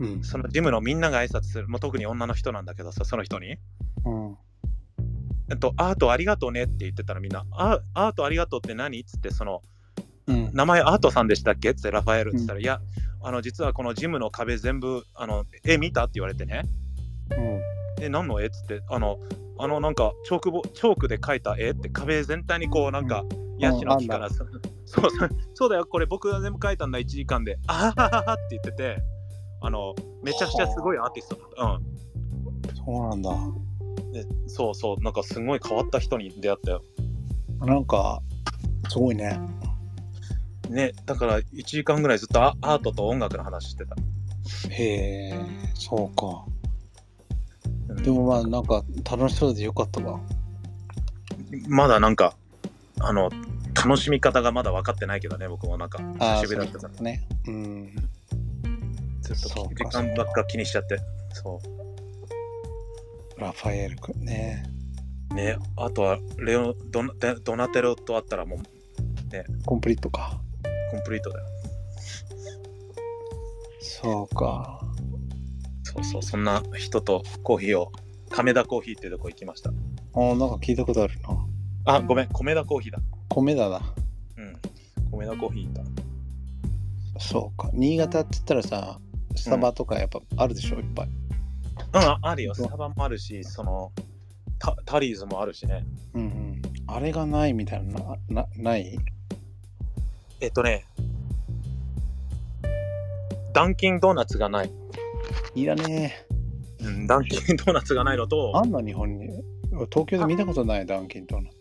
[0.00, 0.22] うん。
[0.22, 3.56] そのジムのみんなが挨拶する、もう特に女の人なんだけどさ、その人に、
[4.04, 4.36] うん。
[5.50, 9.00] えっと、アートありがとうねって言ってたらみんな、あアートありがとうって何？
[9.00, 9.62] っつって、その、
[10.26, 10.50] うん。
[10.52, 11.70] 名前アートさんでしたっけ？
[11.70, 12.80] っつってラファエルって言ったら、いや、
[13.22, 16.04] あの、実はこのジムの壁全部、あの、絵見た？
[16.04, 16.62] って言われてね、
[17.30, 18.04] うん。
[18.04, 18.46] え、何の絵？
[18.46, 19.18] っつって、あの、
[19.58, 23.24] あの、なんか、チョークボ、チョークで描いた絵って壁全体にこう、なんか、
[23.58, 29.02] ヤシの木から、そそうそう、そうだよ、これ僕が全部描いたんだ、1時間で、あはははって言ってて、
[29.60, 31.64] あの、めちゃくちゃすごいアーティストだった。
[31.64, 32.76] うん。
[32.84, 33.30] そうなんだ。
[34.12, 36.82] でそうそう、なんかすごい変わった人に出会ったよ。
[37.60, 38.22] なんか、
[38.88, 39.38] すごいね。
[40.70, 43.96] ね、だから1時間ぐらいずっとアアートと音楽の話してた。
[44.70, 45.32] へえ、
[45.74, 46.44] そうか。
[47.88, 50.20] うんでもまあ、なんか楽しそうでよかったわ。
[51.68, 52.36] まだなんか、
[53.00, 53.30] あの、
[53.74, 57.26] 楽しみ方がまだ分かってないけどね、僕もなんか、ああ、久しぶりだったから、ね。
[57.46, 57.94] うん。
[59.22, 60.98] ずっと時間ばっか気にしちゃって。
[61.32, 61.60] そ
[63.38, 64.64] ラファエル君ね。
[65.30, 65.34] う。
[65.34, 67.02] ね、あとはレオド
[67.44, 68.58] ドナテロとあったらもう
[69.64, 70.40] コンプリートか。
[70.90, 71.46] コンプリートだよ。
[73.80, 74.80] そうか。
[75.88, 77.92] そうそう、そんな人とコーヒーを、
[78.30, 79.70] 亀田コーヒーっていうとこ行きました。
[79.70, 81.46] あなんか聞いたことあるな。
[81.94, 82.98] あ、ごめん、米田コーヒーだ。
[83.30, 83.80] 米だな。
[84.36, 84.60] うん。
[85.10, 85.84] 米田コーヒー行っ
[87.16, 87.20] た。
[87.20, 87.70] そうか。
[87.72, 89.00] 新潟って言ったらさ、
[89.34, 91.08] スタバとかやっぱあるでしょ、いっぱい。
[91.94, 92.54] うん、ああるよ。
[92.54, 93.92] スタバもあるし、その、
[94.58, 95.86] タタリーズもあるしね。
[96.14, 96.62] うんうん。
[96.86, 98.98] あれがないみたいな、な、なない？
[100.40, 100.84] えっとね、
[103.54, 104.70] ダンキンドーナツがない。
[105.54, 106.14] いらね
[106.80, 108.28] うん、ダンキン ドーナツがないのえ。
[108.28, 109.28] と、あんの日本に。
[109.90, 111.56] 東京で見たことないダンキンドーナツ。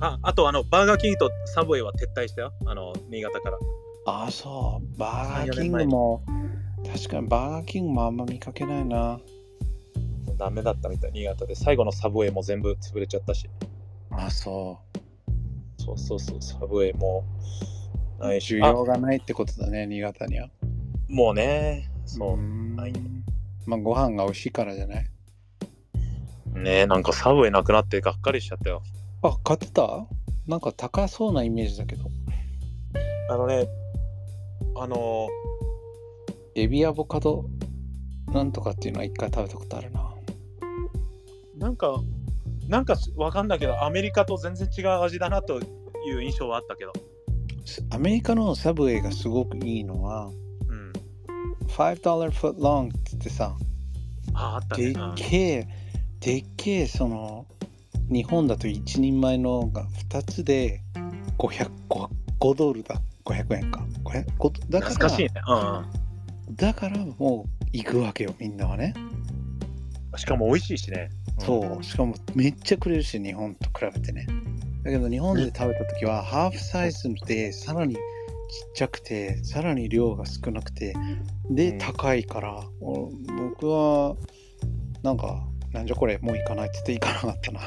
[0.00, 2.52] ああとあの、バーガーキングとサブウェイは撤退したよ。
[2.66, 3.58] あの、新潟から。
[4.06, 4.98] ああ、そう。
[4.98, 6.22] バーガーキン3 4年前にグも、
[6.92, 9.20] 確かにバーガーキングもあんま見かけないな。
[10.38, 11.54] ダメだったみたい、新潟で。
[11.54, 13.48] 最後のサブウェイも全部潰れちゃったし。
[14.10, 14.78] あそ
[15.78, 17.24] そうそうそう、サブウェイも
[18.18, 18.36] なう。
[18.36, 18.58] いし。
[18.58, 20.48] 要がないってことだね、新潟には。
[21.08, 22.92] もうね、そうない
[23.66, 25.06] まあ、ご飯が美味しいからじゃない？
[26.54, 28.82] ねなんかサブウェイなくなってがっかりしちゃったよ。
[29.22, 30.06] あ、買ってた？
[30.46, 32.10] なんか高そうなイメージだけど。
[33.30, 33.66] あのね、
[34.76, 35.28] あの
[36.54, 37.44] エビアボカド？
[38.32, 40.14] なんとかっていうのは一回食べたことあるな。
[41.56, 42.00] なんか、
[42.68, 45.64] なんかわかんないけど、アメリカと全然違う味だなとい
[46.16, 46.92] う印象はあったけど。
[47.64, 50.41] すアメリカのサブウェイがすごくいいのは、うん。
[51.76, 53.56] $5 foot long っってさ、
[54.34, 55.00] あ、あったでっね。
[55.00, 55.68] うんけえ、
[56.20, 57.46] でっけえ、その、
[58.10, 60.80] 日本だと1人前のが2つで
[61.38, 62.08] 500 5,
[62.40, 63.00] 5ドルだ。
[63.24, 63.84] 500円か。
[64.04, 65.30] 500 5だから懐かしいね。
[65.48, 66.02] うん
[66.56, 68.92] だからもう行くわけよ、みんなはね。
[70.12, 70.18] うん。
[70.18, 71.08] しかも美味しいしね。
[71.38, 74.26] んそう、しかもめっちゃくれるし、日本と比べてね。
[74.84, 78.00] だけど日本で食べた時は、ハーフサイズで、さらにちっ
[78.74, 80.94] ちゃくて、さらに量が少なくて、
[81.54, 83.10] で、うん高いから、お
[83.50, 84.16] 僕は、
[85.02, 87.60] なんか、なんじゃこれ、もう行かないって言って行かなかったな。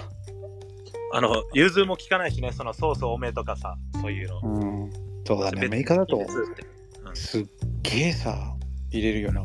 [1.14, 4.42] あの、融通も効かないしね、そのソース多めとかさ、そういうの。
[4.44, 4.92] うん。
[5.26, 6.20] そうだね、ア別メリカだと、
[7.14, 7.46] すっ
[7.84, 8.56] げえさ、
[8.92, 9.42] 入れるよな。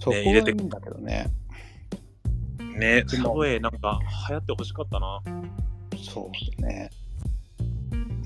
[0.00, 1.26] そこがい入れていんだけどね。
[2.78, 3.98] ね、でもサブウェイなんか
[4.28, 5.22] 流行ってほしかったな。
[5.98, 6.90] そうだね。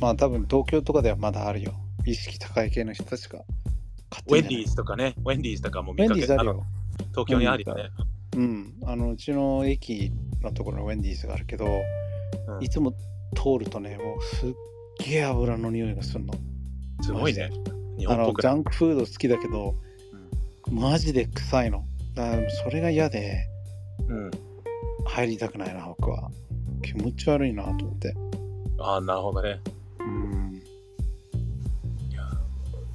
[0.01, 1.73] まあ多分東京とかではまだあるよ。
[2.05, 3.45] 意識高い系の人たちが
[4.27, 6.67] ウェンディーズとかね、ウェンディーズとかもウェン見かけのディーズあるよ。
[7.11, 7.91] 東京にあるよね。
[8.37, 8.75] うん。
[8.85, 12.93] あの、うちの駅のところのウェンディーズがあるけど、うんいつも
[13.35, 14.55] 通るとね、もうすっ
[14.99, 16.35] げえ油の匂いがするの。
[17.03, 17.51] すごいね。
[17.97, 18.27] 日あの。
[18.27, 19.75] ジャンクフード好きだけど、
[20.71, 21.85] マジで臭いの。
[22.15, 22.33] だ
[22.65, 23.47] それが嫌で
[24.09, 24.31] うん。
[25.07, 26.31] 入りたくないな、僕は。
[26.83, 28.15] 気持ち悪いなと思って。
[28.79, 29.61] ああ、なるほどね。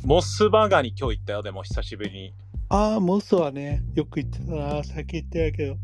[0.05, 2.33] モスバーガーに今日行ったよ、でも久しぶりに。
[2.69, 4.83] ああ、モスはね、よく言ってたな。
[4.83, 5.77] さっき言ってたけど。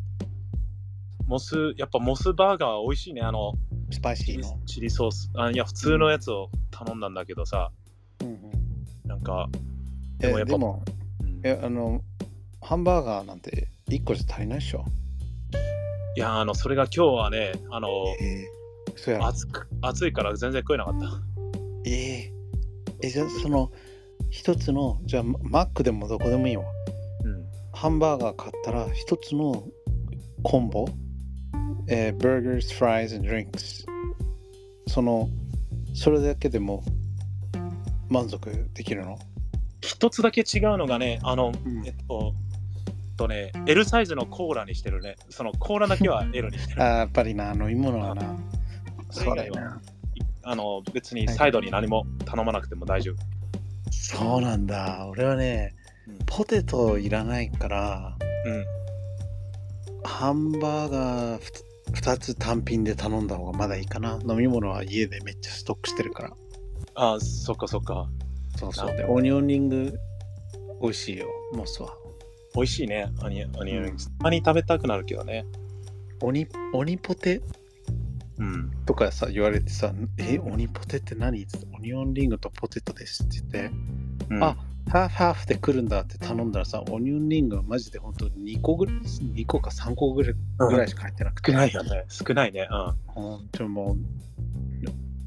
[1.25, 3.21] モス、やっぱモスバーガーは美味しいね。
[3.21, 3.53] あの、
[3.89, 4.59] スパイシーの。
[4.67, 5.31] チリソース。
[5.35, 7.71] あいや、普通のやつを頼んだんだけどさ、
[8.21, 9.49] うんうん、なんか、
[10.19, 10.83] えでもやっぱでも、
[11.21, 12.03] うんえ、あの、
[12.61, 14.85] ハンバーガーなんて1個じゃ足りないでしょ？
[16.15, 17.87] いや、あの、それが今日はね、あの、
[18.21, 19.25] えー。
[19.25, 21.07] 暑く暑いから全然食えなかった。
[21.85, 22.31] えー、
[23.01, 23.71] え、じゃあその、
[24.31, 26.63] 一つの、じゃあ、マックでもどこでもいいわ。
[27.25, 27.45] うん。
[27.73, 29.63] ハンバーガー買ったら、一つの
[30.41, 30.87] コンボ、
[31.87, 33.85] えー、burgers, fries, and drinks。
[34.87, 35.29] その、
[35.93, 36.81] それだけでも
[38.09, 39.19] 満足できるの？
[39.81, 42.33] 一つだけ違うのがね、あの、うんえっと、
[43.17, 45.17] とね、L サイズのコーラにしてるね。
[45.29, 46.81] そのコーラだけは L にしてる。
[46.81, 48.37] あーやっぱりな、飲み物はな。
[49.09, 49.81] それはそうだよな。
[50.43, 53.40] あの、別にサイドに何も頼まなくても大丈夫。
[53.91, 55.05] そうなんだ。
[55.07, 55.75] 俺はね
[56.07, 58.65] うん、ポテトいらないから、うん。
[60.03, 61.41] ハンバーガー
[61.93, 64.19] 2つ単品で頼んだ方がまだいいかな。
[64.27, 66.33] 飲み物は家でめっちゃストックしてるから。
[66.95, 68.09] あ、そっかそっか。
[68.57, 68.87] そうそう。
[68.87, 69.93] なで、オニオンリング
[70.81, 71.95] 美味しいよ、モスは。
[72.55, 75.45] 美味しいね、アニアニうんたまに食べたくなるけどね。
[76.21, 77.41] オニオニポテ
[78.41, 78.71] うん。
[78.87, 81.43] とかさ、言われてさ、え、オニポテって何？
[81.43, 83.71] ってオニオンリングとポテトですって言って、
[84.31, 84.57] うんあ
[84.89, 91.51] ハーフハーフで来るんだって頼んだらさ、オニオンリングはマジで本当に2個ぐらい、2個か3個ぐらいぐらいしか入ってなくて。
[91.51, 92.05] 少ないよね。
[92.09, 92.67] 少ないね。
[93.05, 93.97] 本当にもう、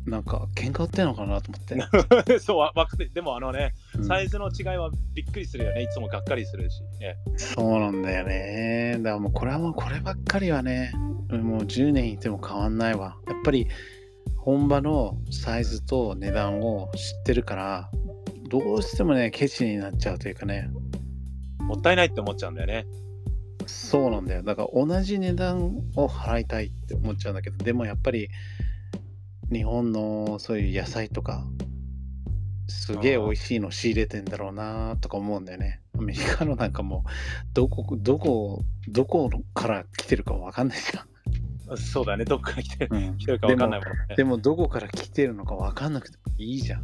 [0.06, 1.74] なんか喧嘩売ってんのかなと思って。
[2.32, 2.40] うん。
[2.40, 5.82] そう、わわかでもあのね、うんサイズの違いはびっくりするよね。
[5.82, 6.82] いつもがっかりするし。
[7.00, 8.96] ね、そうなんだよね。
[8.98, 10.92] だからもうこれはもうこればっかりはね、
[11.30, 13.16] もう10年いても変わんないわ。
[13.26, 13.68] やっぱり
[14.36, 17.90] 本場のサイズと値段を知ってるから、
[18.50, 20.68] どうしてもね、ケチになっちゃうというかね、
[21.60, 22.86] もったいないって思っちゃうんだよね。
[23.66, 24.42] そうなんだよ。
[24.42, 28.28] だから同じ値段を払いたいって思っちゃうんだけど、でもやっぱり
[29.52, 31.46] 日本のそういう野菜とか、
[32.68, 35.80] すげえ美味しいの仕入れてんだろうなとか思うんだよね。
[35.98, 37.11] アメリカのなんかもう、
[37.52, 40.92] どこ、どこ、どこから来てるかわかんないじ
[41.76, 42.24] そうだよね。
[42.24, 42.96] どっから来てゃん。
[42.96, 44.16] うん来てるかわかんないもんね。
[44.16, 46.83] でもどこから来てるのかわかんなくてもいいじゃん。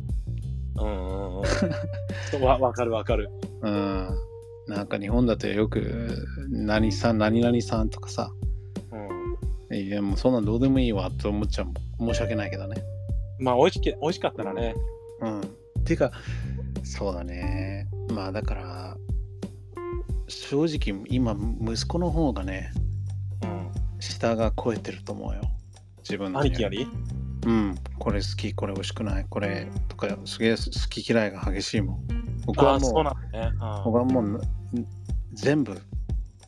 [0.77, 1.43] うんうんうん
[2.43, 3.31] わわかるわかる。
[3.63, 4.09] うん。
[4.69, 8.50] なんか日本だとよく、何さん、何々さんとかさ、うん、
[9.73, 11.69] いやもうそんなんどうでもいいわと思っちゃう。
[11.99, 12.83] 申し訳ないけどね。
[13.39, 14.75] まあ美味しけ美味しかったらね。
[15.21, 15.41] うん。
[15.85, 16.13] ていうか、
[16.83, 17.89] そうだね。
[18.13, 18.97] まあだから、
[20.29, 22.73] 正直今、息子の方がね、
[23.43, 25.43] うん、下が超えてると思うよ。
[25.99, 26.41] 自分の。
[26.41, 26.87] 兄貴より？
[27.47, 27.79] うん。
[27.99, 30.57] これ好き、これ美味しくない、これとか、すげえ好
[30.89, 32.07] き嫌いが激しいもん。
[32.45, 33.53] 僕はもう、なんだね。
[33.85, 34.41] 僕はもう、
[35.33, 35.81] 全部、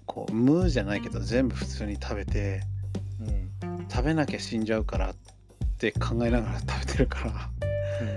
[0.07, 2.63] こう、無じゃないけど、全部普通に食べて、
[3.93, 5.15] 食べなきゃ死んじゃうからっ
[5.79, 7.33] て考えながら食べてるから。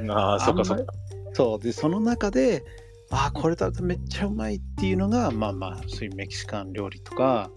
[0.02, 0.94] うん、ああ、そっかそっか。
[1.34, 2.64] そうでその中で
[3.12, 7.50] あこれ食べたらめっちゃうまいっていうのがまあまあそういうメキシカン料理とか、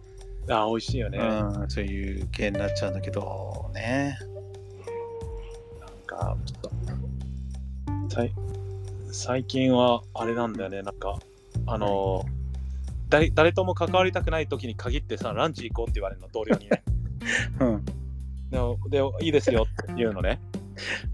[0.51, 1.19] ああ、美味しいよね。
[1.19, 4.19] うん、そういう系になっちゃうんだけどね
[5.81, 6.61] なんか、ちょっ
[8.09, 8.33] と、さい
[9.13, 11.19] 最近はあれなんだよね、なんか、
[11.67, 12.25] あの、
[13.09, 16.83] 誰誰とも関わりたくない時に限ってさ、ランチ行こうって言われるの、同僚にね。
[17.61, 17.85] うん
[18.51, 20.41] でいいですよって言うのね。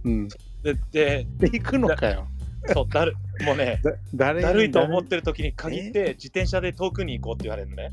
[0.04, 0.28] うん。
[0.62, 2.26] で、でで行くのかよ。
[2.66, 3.80] そうだるもうね、
[4.14, 4.64] だる？
[4.64, 7.92] いと思っ誰てる時に限って、自転車で遠くに行こうって言われるのね。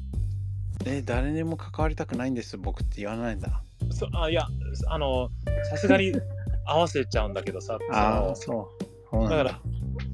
[0.86, 3.62] え誰にも関わりたくないんです僕って言わないんだ。
[3.92, 4.46] そあいや、
[4.88, 5.30] あの、
[5.70, 6.14] さすがに
[6.66, 8.70] 合わせちゃうんだけどさ、ああそ
[9.12, 9.36] そうだ。
[9.38, 9.60] から、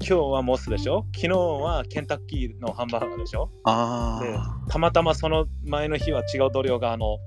[0.00, 1.06] 日はモスでしょ？
[1.14, 3.48] 昨日はケンタッキーのハンバーガーでしょ？
[3.54, 4.20] であ
[4.68, 7.18] たまたまその前の日は違う同僚があの、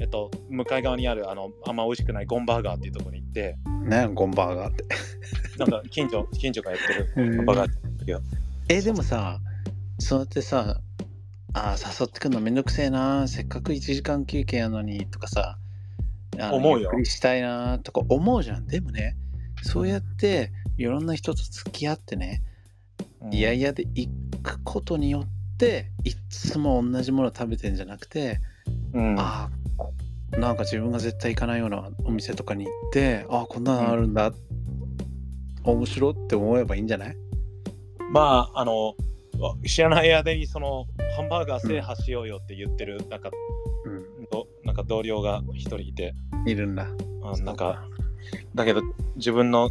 [0.00, 4.84] えっと、向かい側にあるあのあんま美味しくないゴンバーガーっていうところに行って、あねゴンバーガーって？
[5.58, 8.20] なんか近所近所がやってるうんゴンバーガーってけど、
[8.68, 9.38] えでもさ
[9.98, 10.80] そうやってさ
[11.52, 15.58] あー誘ってくんのめんどくせえなせっかく1時間休憩やのにとかさ
[16.50, 16.92] 思うよ。
[16.96, 18.66] りしたいなとか思うじゃん。
[18.66, 19.16] でもね
[19.62, 22.42] そうやっていろんな人と付き合ってね、
[23.20, 23.34] うん。
[23.34, 24.08] いやいやで行
[24.42, 28.38] くことによっていっつも同じもの食べてんじゃなくて、
[28.94, 29.59] うん、ああこ
[30.38, 34.32] なんか自分が絶対行かないようなお店とかに行ってああこんなのあるんだ、
[35.64, 37.16] 面白って思えばいいんじゃない？
[38.12, 38.94] まああの
[39.38, 43.30] わ知らない間にそのハンバーガー制覇しようよって言ってる、なんか
[43.84, 44.04] うん。
[44.30, 46.14] どなんか同僚が一人いて、
[46.46, 46.84] いるんだ。
[46.84, 47.84] うんなんか
[48.54, 48.82] だけど
[49.16, 49.70] 自分の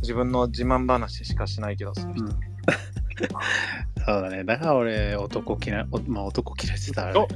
[0.00, 2.30] 自分の自慢話しかしないけどその人、うん。
[4.06, 4.44] そうだね。
[4.44, 7.26] だから俺、男嫌い、おまあ男嫌いって言ったら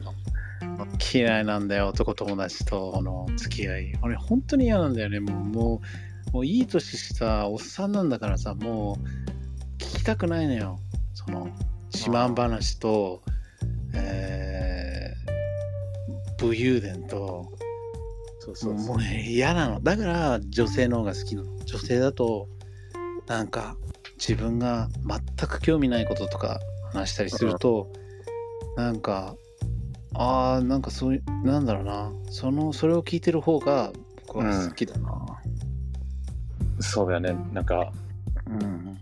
[1.12, 3.92] 嫌いなんだよ、男友達との付き合い。
[4.02, 5.20] 俺、本当に嫌なんだよね。
[5.20, 5.80] もう、も
[6.30, 10.78] う、もういい年したおっさんなんだからさ、もう、聞きたくないのよ。
[11.14, 11.48] その、
[11.92, 13.22] 自慢話と、
[13.94, 17.50] えー、武勇伝と、
[18.40, 19.80] そうそうそうもう嫌なの。
[19.80, 21.58] だから、女性の方が好きなの。
[21.64, 22.48] 女性だと、
[23.26, 23.76] なんか、
[24.18, 26.60] 自分が全く興味ないこととか
[26.92, 27.90] 話したりすると、
[28.76, 29.36] なんか、
[30.18, 33.92] ああ、なんかそういう、なんだろうな、その、それを聞いてる方が
[34.26, 35.24] 僕は好きだな。
[36.80, 37.36] そうだよね。
[37.52, 37.92] なんか、
[38.46, 38.98] うん。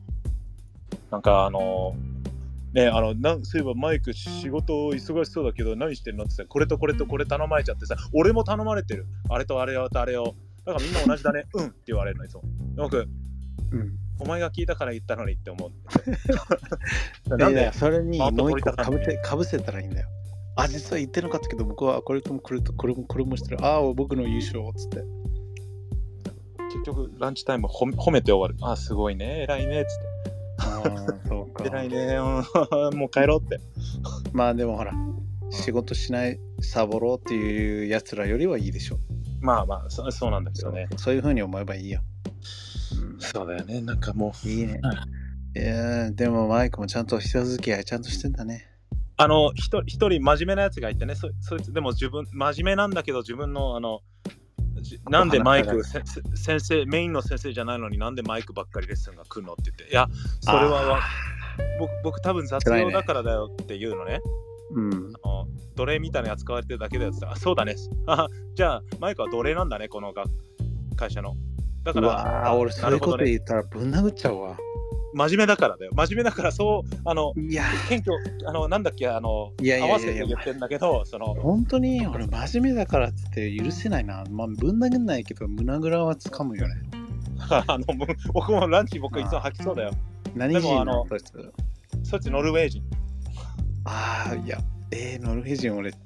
[1.11, 1.97] なんかあの、
[2.77, 10.35] ねあのなんそういえばマイク仕事忙しそうだけど何してんのってさこれとこれとこれ頼まれちゃってさ俺も頼まれてるあれとあれとあれを
[10.67, 12.43] だからみんな同じだね うんって言われるのいつも
[12.77, 13.99] 僕うん。
[14.19, 20.09] お前が聞いたから言ったのにって思うな なんんででそれにもう一個かぶせたらいいんだよ。
[20.57, 23.65] あ、実は言ってなかったけど、僕はこれともこれとこれもこれもしてる。
[23.65, 25.05] ああ、僕の優勝っつって。
[26.69, 29.89] 結局ランチタイム褒め褒めて終わるあすごいね偉いねっつっ
[30.59, 31.69] ああ、そうかて。
[31.69, 33.61] 偉いねうん もう帰ろうって
[34.33, 34.93] まあでもほら、
[35.51, 38.99] 仕事しないサボろうっていうやつらよりはいいでしょ。
[39.41, 42.01] まあまあそそうなんだけどねそういうふうに思えばいいよ。
[43.19, 44.93] そうだよねなんかもういいねは。
[45.55, 48.67] いやーでもマイクもちゃんと人付き合いちゃんとしてんだね。
[49.19, 54.01] あの一人一人真面目なやつがいてねそそいつでも自分真面目なんだけど自分のあの
[54.83, 60.07] じなんでマイク先生メインの先生じゃないのになんでマイクばっかりレッスンが来るのって言っていや
[60.41, 61.01] それはわ
[61.79, 64.21] 僕僕多分雑用だからだよって言うのね。
[64.73, 65.13] うん。
[65.23, 67.75] あの奴隷みたいなやつ使われてるだけだよって言ったらあそうだね。
[68.07, 70.25] あじゃあマイクは奴隷なんだねこのが
[70.97, 71.35] 会社の。
[71.85, 74.57] だかうらわー俺そういうこと言ったらぶん殴っちゃうわ。
[75.15, 84.25] 真面目だからだよ真面目だからそうあのいや謙虚あのなんだっけあのいやいやいやいや合わせて言ってんだけどその本当に俺真面目だからって許せないな。
[84.31, 86.75] まあぶん殴んないけど胸ぐらは掴むよね。
[87.51, 87.85] あの
[88.33, 89.93] 僕もランチ僕いつも吐きそうだよ。
[90.35, 91.07] 何でもあの
[92.03, 92.83] そっちノルウェー人。
[93.85, 94.59] ああ、いや、
[94.91, 95.97] えー、ノルウェー人俺、デ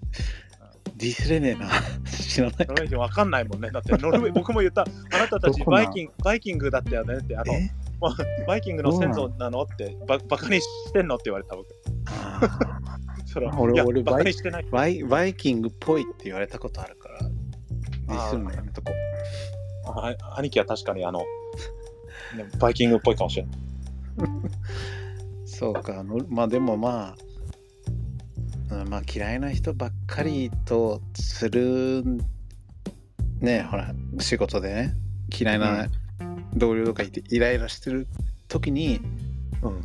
[0.99, 1.69] ィスれねえな。
[2.11, 3.71] 知らないノルウェー人わかんないもんね。
[3.71, 7.71] だってノルウェー僕も言った、あなたたちバイキングバイキングだったよねって、あのえ？
[8.47, 9.63] バイキングの先祖なの？
[9.63, 11.17] ってババカにしてんの？
[11.17, 11.69] って言われた僕。
[12.07, 12.41] あ
[13.27, 14.65] それは俺俺バにしてない。
[14.65, 18.93] ーバイバイキングっぽいって言われたことあるから、ディスるのやめとこ
[19.87, 21.25] あ兄貴は確かにあの、ね
[22.59, 23.53] バイキングっぽいかもしれない。
[24.19, 25.47] う。
[25.47, 27.15] そうか、のまあでもま
[28.71, 32.03] あ、うんまあ嫌いな人ばっかりとする、
[33.41, 34.95] ね、ほら、仕事でね、
[35.39, 35.87] 嫌いな
[36.57, 38.07] 同僚とかいて、イライラしてる
[38.49, 39.01] 時に、
[39.63, 39.85] うん。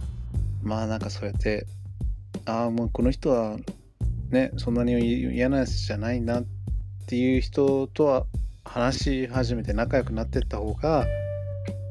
[0.63, 1.65] まあなんかそうやって、
[2.45, 3.57] ああ、もうこの人は
[4.29, 4.99] ね、そんなに
[5.33, 6.45] 嫌なやつじゃないなっ
[7.07, 8.25] ていう人とは
[8.63, 11.05] 話し始めて仲良くなってった方が、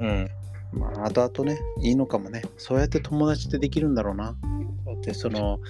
[0.00, 0.30] うん。
[0.72, 2.42] まあ後々ね、いいのかもね。
[2.58, 4.34] そうやって友達ってできるんだろうな。
[4.84, 5.60] そうやってその、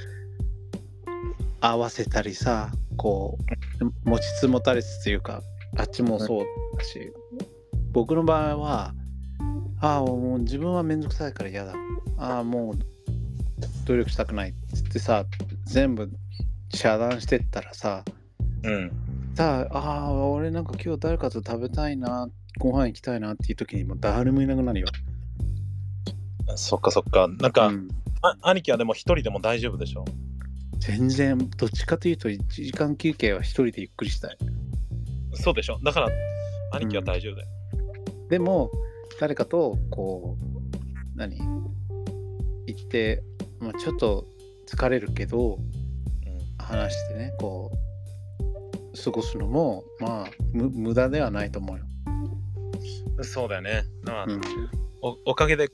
[1.61, 3.39] 合わせたりさ、こ
[3.81, 5.43] う、持ちつ持たれつっていうか、
[5.77, 6.47] あっちもそう
[6.77, 7.13] だし、
[7.95, 8.93] 僕の場合は、
[9.81, 11.75] ああ、もう自分はめんどくさいから嫌だ。
[12.19, 12.75] ああ、もう
[13.87, 15.25] 努力したくないっつってさ、
[15.65, 16.11] 全部
[16.75, 18.05] 遮断してったらさ、
[18.65, 18.91] うん。
[19.35, 22.29] さあ、ああ、俺なんか今日誰かと食べたいな、
[22.59, 24.89] ご飯行きたいなっていう時にもう誰もいなくなるよ。
[26.57, 27.29] そっかそっか。
[27.41, 27.89] なんか、うん
[28.23, 30.05] あ兄貴はでも一人でも大丈夫でしょ？
[30.81, 34.39] 全然、どっちかというと1時間休憩は一人でゆっくりしたい。
[35.35, 35.79] そうでしょ。
[35.85, 36.09] だから
[36.73, 37.49] 兄貴は大丈夫だよ。
[38.35, 38.73] でも、
[39.21, 41.39] 誰かとこう、何？
[42.67, 43.23] 行って、
[43.61, 44.27] まあ、ちょっと
[44.67, 45.61] 疲れるけど、
[46.59, 47.71] 話してね、こ
[48.93, 51.85] う、過ごすのも、まあ、む無駄ではないと思うよ。
[53.19, 53.85] うん、そうだよね。
[54.03, 54.41] まあうん
[55.01, 55.69] おおかげで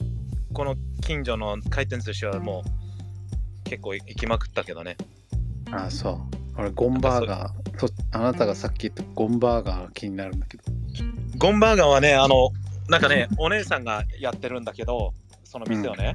[0.53, 2.63] この近所の回転寿司はも
[3.65, 4.99] う結構行きまくったけどね。
[5.71, 6.19] ああ、そう。
[6.59, 10.65] 俺、ゴンバーガー、とあなたがさっき言ったゴンバーガーが気になるんだけど。
[11.41, 12.51] ゴンバーガーはね、あの、
[12.91, 16.15] なんかね、お姉さんがやってるんだけど、その店をね、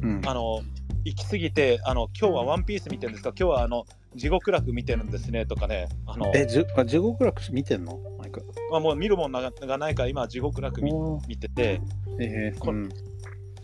[0.00, 0.22] うん。
[0.24, 0.62] あの、
[1.04, 3.34] 行き過ぎて、あの、今日はワンピース見てるんですか？
[3.38, 3.84] 今日はあの、
[4.16, 7.98] 地獄楽見てるんですねとかね、あの、え、じあ地獄楽見てんの？
[8.18, 8.42] マイク。
[8.70, 10.92] まあ、もう見るもんががないから今、地獄楽見
[11.28, 11.82] 見てて、
[12.18, 12.88] えーこうん、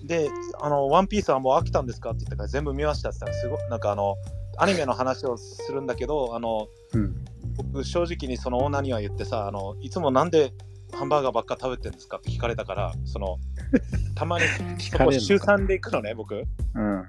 [0.07, 0.29] で、
[0.61, 4.17] あの、ワンピースはもう飽きたんですかって言ったから全部見ましたって言ったら、すごい、なんかあの、
[4.59, 7.25] アニメの話をするんだけど、あの、うん。
[7.57, 10.55] 僕正直にそのオーナーには言ってさあのいつもなんで
[10.97, 12.19] ハンバーガーばっか食べてるんですか？
[12.19, 13.39] って聞かれたからその
[14.15, 14.45] たまに
[14.79, 15.13] 聞そこ。
[15.13, 17.05] 週3で行くのね僕うん。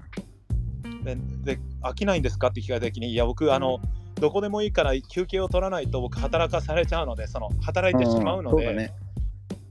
[1.04, 1.16] で
[1.56, 2.48] で飽きないんですか？
[2.48, 3.80] って聞かれた時にいや僕あの
[4.16, 8.94] どこでもいいから休憩を取らないと僕働かされちゃうのでその働いてしまうので、うだね。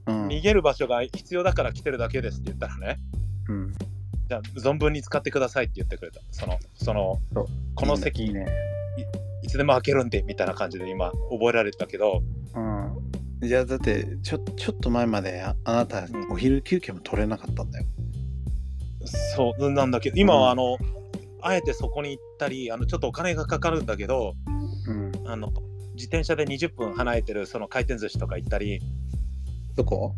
[0.07, 0.27] うん。
[0.27, 2.99] 逃げる場所が必要だから来てるだけですって言ったらね
[3.49, 3.73] うん、
[4.29, 7.45] じゃあ存分に使ってくださいって言ってくれたそのそのそう
[7.75, 8.45] この席いいね。
[9.43, 12.21] いつでも開けるんでみたいな感じで今覚えられたけど
[12.55, 13.10] うん。
[13.43, 17.85] いや、だって、ちょ、ちょっと前までああなたん、お昼休憩も取れなかったんだよ。
[19.35, 20.77] そうなんだけど今はあの、
[21.41, 24.35] あえてそこに行ったりあのちょっとお金がかかるんだけど
[24.87, 25.11] うん。
[25.25, 25.51] あの
[25.93, 28.79] 自転車で20分離れてるその回転寿司とか行ったり
[29.75, 30.13] どこ？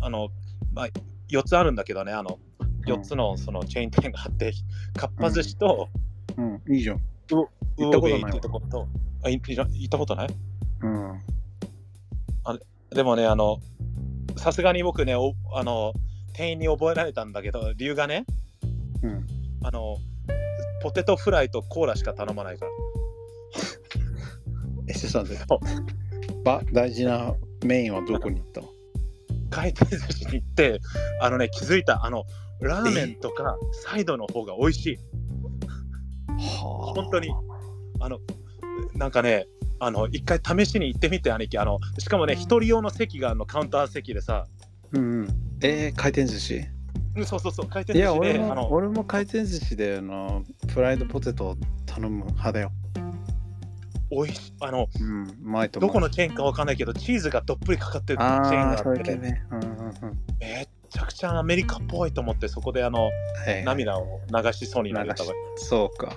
[0.00, 0.28] あの、
[0.72, 0.88] まあ、
[1.30, 2.38] 4つあるんだけどねあの
[2.86, 4.52] 4つのそのチェーン店があって、
[4.96, 5.88] かっぱ寿司と、
[6.36, 6.96] うん、いいじゃん。
[6.96, 7.00] ウ
[7.30, 10.28] 行ったことない行ったことない？
[10.82, 11.20] うん。
[12.90, 13.58] でもねあの
[14.36, 15.92] さすがに僕ねおあの
[16.32, 18.24] 店員に覚えられたんだけど理由がね
[19.02, 19.26] うん。
[19.62, 19.98] あの
[20.82, 22.70] ポテトフライとコーラしか頼まないから。
[24.88, 26.42] え、ちょっと待って。
[26.44, 27.34] ば、大事な
[27.64, 28.68] メインはどこに行ったの？
[29.50, 30.80] 回転寿司に行って
[31.20, 32.24] あのね気づいたあの
[32.60, 34.98] ラーメンとかサイドの方が美味しい。
[36.28, 37.30] は本当に。
[38.00, 38.18] あの
[38.94, 39.46] なんかね
[39.78, 44.46] あの一回試しに行ってみて兄貴あのしかもね一人用の席があのカウンター席でさ
[44.92, 45.28] うんうん。
[45.62, 46.62] えー、回転寿司
[47.16, 51.56] うんそうそうそう回転いや、寿司俺も、であの俺も回転寿司で、あの、フライドポテト
[51.86, 52.72] 頼む派だよ。
[54.10, 55.90] 美味しいあのうん、うまいと思う。
[55.90, 59.42] どこのチェーンかわかんないけどチーズがどっぷりかかってるチェーンああ、があそうっていう系ね。
[59.50, 59.94] うんうんうん。
[60.38, 63.10] めっちゃくちゃアメリカっぽいと思ってそこであのは
[63.50, 66.14] い、涙を流しそうになれたわそうか。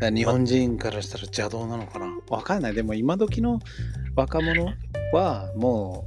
[0.00, 2.06] 日本人からしたら邪道なのかな？
[2.30, 2.74] わかんない。
[2.74, 3.58] でも今時の
[4.14, 4.72] 若者
[5.12, 6.06] はも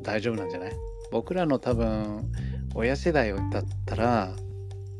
[0.00, 0.72] う大丈夫なんじゃない？
[1.10, 2.30] 僕らの多分
[2.74, 4.34] 親世代だったら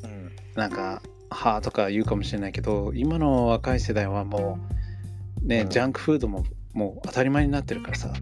[0.03, 0.33] うん。
[0.55, 4.59] なんか「はあ」とか言うかもしれないけど今の若い世代はも
[5.43, 5.69] うね、うん。
[5.69, 8.13] ジャンクフードももう当たり前になってるからさ。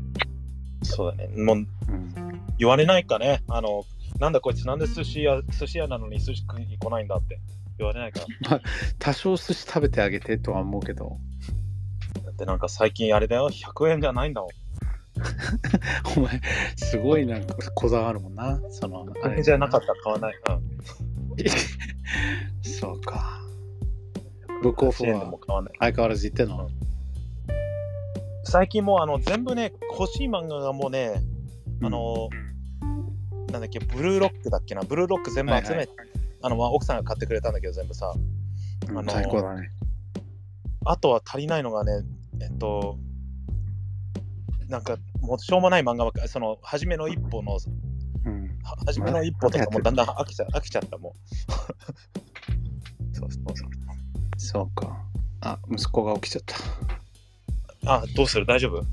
[0.82, 1.43] そうだね。
[1.43, 2.14] もううん、
[2.59, 3.43] 言われないかね。
[3.49, 3.84] あの
[4.18, 7.39] なんだこいつなんで寿司屋寿司屋なのに寿司食いに来ないんだって
[7.79, 8.20] 言われないか
[8.99, 11.18] 多少寿司食べてあげてとは思うけど。
[12.24, 13.51] だってなんか最近あれだよ。
[13.51, 14.51] 100円じゃないんだもん。
[16.18, 16.41] お前
[16.77, 18.61] すごいなんかこだわるもんな。
[18.70, 20.62] そのあ100れ円じゃなかったら買わない、うん、
[22.62, 23.41] そうか。
[24.62, 26.70] ブックオフ100円でもは買わない相変わらず言ってんの？
[28.45, 31.22] 最近もうあの全部ね欲しい漫画がもうね
[31.83, 32.29] あ、の、
[33.53, 34.81] なんだっけブルーロックだっけな。
[34.83, 35.89] ブルーロック全部集め、はいはい
[36.43, 38.12] あのまあ奥さんが買ってくれたんだけど全部さ
[38.89, 39.70] うんあの最高だね。
[40.84, 42.05] あとは足りないのがね、
[42.41, 42.97] えっと、
[44.68, 47.59] なんかもうしょうもない漫画ばっかり、その初めの一歩の、
[48.24, 51.16] うん、は初めの一歩とかまもうだんだん飽きちゃ飽きちゃったも
[53.12, 53.12] う。
[53.16, 53.70] そうそうそう。
[54.37, 54.97] そうか。
[55.41, 56.43] あ、息子が起きちゃっ
[57.87, 58.47] あ、どうする？
[58.47, 58.84] 大丈夫？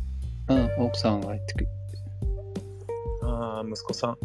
[0.48, 0.56] た。
[0.56, 1.68] うん、奥さんが入ってくる。
[3.22, 4.18] あー息子さん。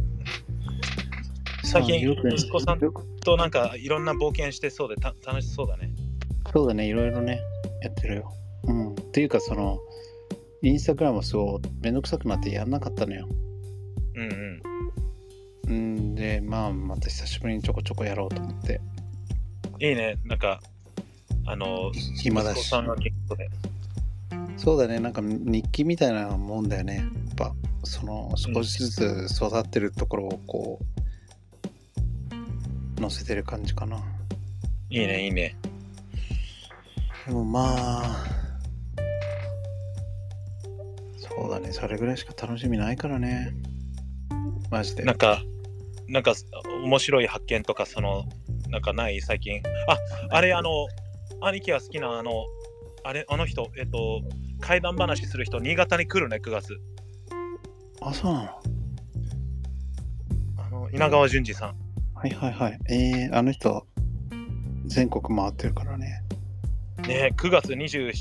[1.70, 2.80] 最近、息子さん
[3.22, 5.90] となんかいろんな冒険してそうでた楽しそうだね。
[6.50, 7.42] そうだね、いろいろね、
[7.82, 8.32] やってるよ。
[8.64, 8.92] うん。
[8.92, 9.78] っていうか、その、
[10.62, 13.28] インスタグラムそう、めんどくさくなってやんなかったのよ。
[14.14, 14.62] うんうん。
[15.68, 18.80] うんで、まあ、また久しぶりにちょこちょこやろうと思って。
[19.78, 20.16] いいね。
[20.24, 20.62] なんか、
[21.44, 22.80] あの、暇だし息子さ。
[22.80, 23.48] んが結構ね。
[24.56, 26.96] そうだね、なんか日記みたいなもんだよね。
[26.96, 27.54] やっぱ、
[27.84, 30.97] その、少しずつ育ってるところをこう、
[32.98, 33.96] 載せてる感じかな。
[34.90, 35.56] いいね、いいね。
[37.26, 38.24] でもまあ、
[41.16, 43.52] そうだね、それぐらいしか楽しみないからね。
[44.70, 45.04] マジで。
[45.04, 45.42] なんか、
[46.08, 46.32] なんか
[46.84, 48.24] 面白い発見とか、その、
[48.68, 49.20] なんかない？
[49.20, 49.62] 最近。
[49.86, 49.98] あ、
[50.30, 50.70] あれ、あの、
[51.42, 52.32] 兄貴が好きな、あの、
[53.04, 54.22] あれ、あの人、えっと、
[54.60, 56.80] 怪談話する人、新潟に来るね、9月。
[58.00, 58.50] あ、そうなの？
[60.56, 61.76] あの、稲川淳二さん。
[62.18, 62.78] はいはいはい。
[62.88, 63.86] えー、あの人、
[64.86, 66.20] 全国回ってるからね。
[67.06, 68.12] ね9月24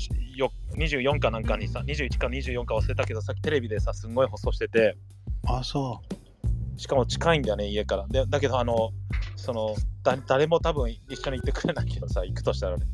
[0.76, 4.96] 24かなんかにさ、21か24か忘れたけど、さっきテレビでさ、すんごい放送してて、
[5.48, 6.00] あ、そ
[6.76, 8.06] しかも近いんだよね、家から。
[8.06, 8.92] でだけど、あの、
[9.34, 9.74] その、
[10.04, 12.86] だ誰も多分一緒に行ってくれないけどさ、行くとしたらね。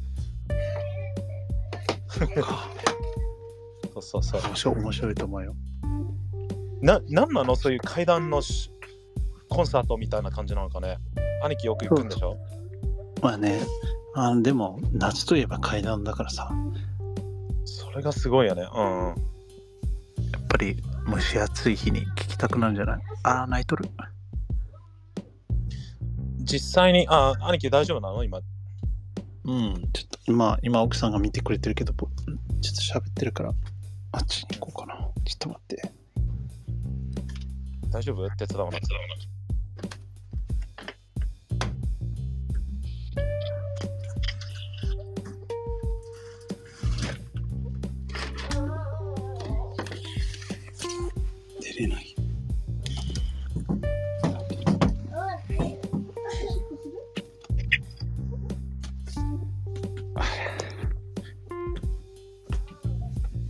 [3.93, 4.41] そ うそうそう。
[4.41, 5.55] 面白い面白いと思うよ。
[6.81, 7.57] な、なんなの？
[7.57, 8.71] そういう階段のし
[9.55, 10.99] コンサートみたいな感じなのかね。
[11.43, 12.37] 兄貴よく行くんでしょ？
[13.23, 13.61] まあね、
[14.15, 16.51] あでも、夏といえば階段だからさ、
[17.65, 18.67] それがすごいよね。
[18.75, 19.15] うんうん。
[20.33, 20.77] やっぱり
[21.09, 23.01] 蒸し暑い日に聞きたくなるんじゃない？
[23.23, 23.89] あー、泣いとる。
[26.41, 28.25] 実際に、あ、兄貴大丈夫なの？
[28.25, 28.41] 今。
[29.45, 32.09] うん、ちょっと今、今奥さんが見てくれてるけど、ぼ
[32.61, 33.53] ちょっと喋ってるから、
[34.13, 34.95] あっちに行こうかな。
[35.25, 35.93] ちょっと待って。
[37.91, 38.29] 大丈夫？
[38.31, 38.95] 手伝わなくて。
[51.75, 52.15] 出れない。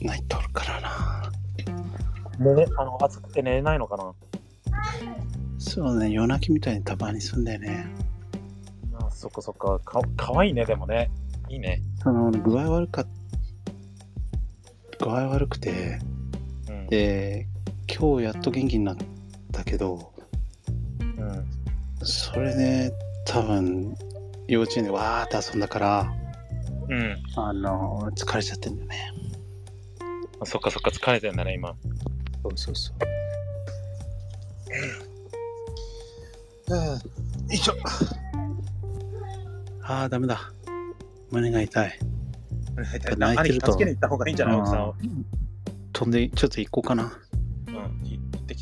[0.01, 2.55] 泣いとるからな。
[2.55, 4.15] ね、あの、暑くて寝れないのかな？
[5.59, 7.87] そうね、夜泣きみたいにたまにすんだよね。
[8.95, 9.79] あそっかそっか。
[9.81, 11.11] かかわいいね、でもね。
[11.51, 11.83] いいね。
[12.03, 13.07] その具合悪かっ
[14.99, 15.99] 具合悪くて、
[16.71, 16.87] うん。
[16.87, 17.49] で、
[17.89, 18.97] 今日やっと元気になっ
[19.53, 20.13] たけど、
[21.01, 21.47] うん、
[22.03, 22.93] それで
[23.27, 23.95] 多分
[24.49, 26.13] 幼稚園でわーって遊んだから、
[26.89, 27.17] うん。
[27.37, 29.13] あの、疲れちゃってんだよね。
[30.41, 31.75] あそっかそっか、疲れてんだね、今。
[32.43, 32.97] そうそうそう。
[36.77, 36.99] よ
[37.51, 37.75] いしょ。
[39.83, 40.53] ああ、ダメだ。
[41.31, 41.99] 胸が痛い。
[43.17, 44.95] 泣いてると助けに行った方がいいんじゃない奥さんを。
[45.93, 47.13] 飛んで、ちょっと行こうかな。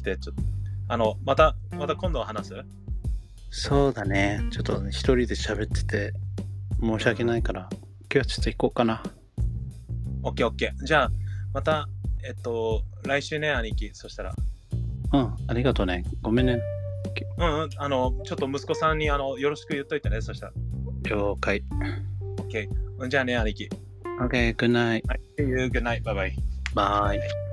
[0.02, 0.42] きて、ちょっと。
[0.88, 2.54] あの、また、また今度話す？
[3.50, 4.40] そうだね。
[4.50, 6.12] ちょっと一人で喋ってて、
[6.80, 7.80] 申し訳ないから、今
[8.10, 9.02] 日はちょっと行こうかな。
[10.22, 10.84] オッケーオッケー。
[10.84, 11.10] じゃあ、
[11.52, 11.88] また、
[12.24, 13.90] えっと、来週ね、兄貴。
[13.94, 14.34] そしたら。
[15.12, 16.04] うん、ありがとうね。
[16.22, 16.60] ごめんね。
[17.38, 20.52] うんうん、あの、ちょっと息子さんにあのよろしく言っといてね、そしたら。
[21.02, 21.62] 了解。
[22.38, 23.08] オッケー。
[23.08, 23.68] じゃあね、兄貴。
[24.20, 25.02] OK, good night.
[25.08, 25.20] はい。
[25.38, 25.66] See you.
[25.66, 26.02] Good night.
[26.02, 26.32] Bye bye.
[26.74, 27.51] Bye.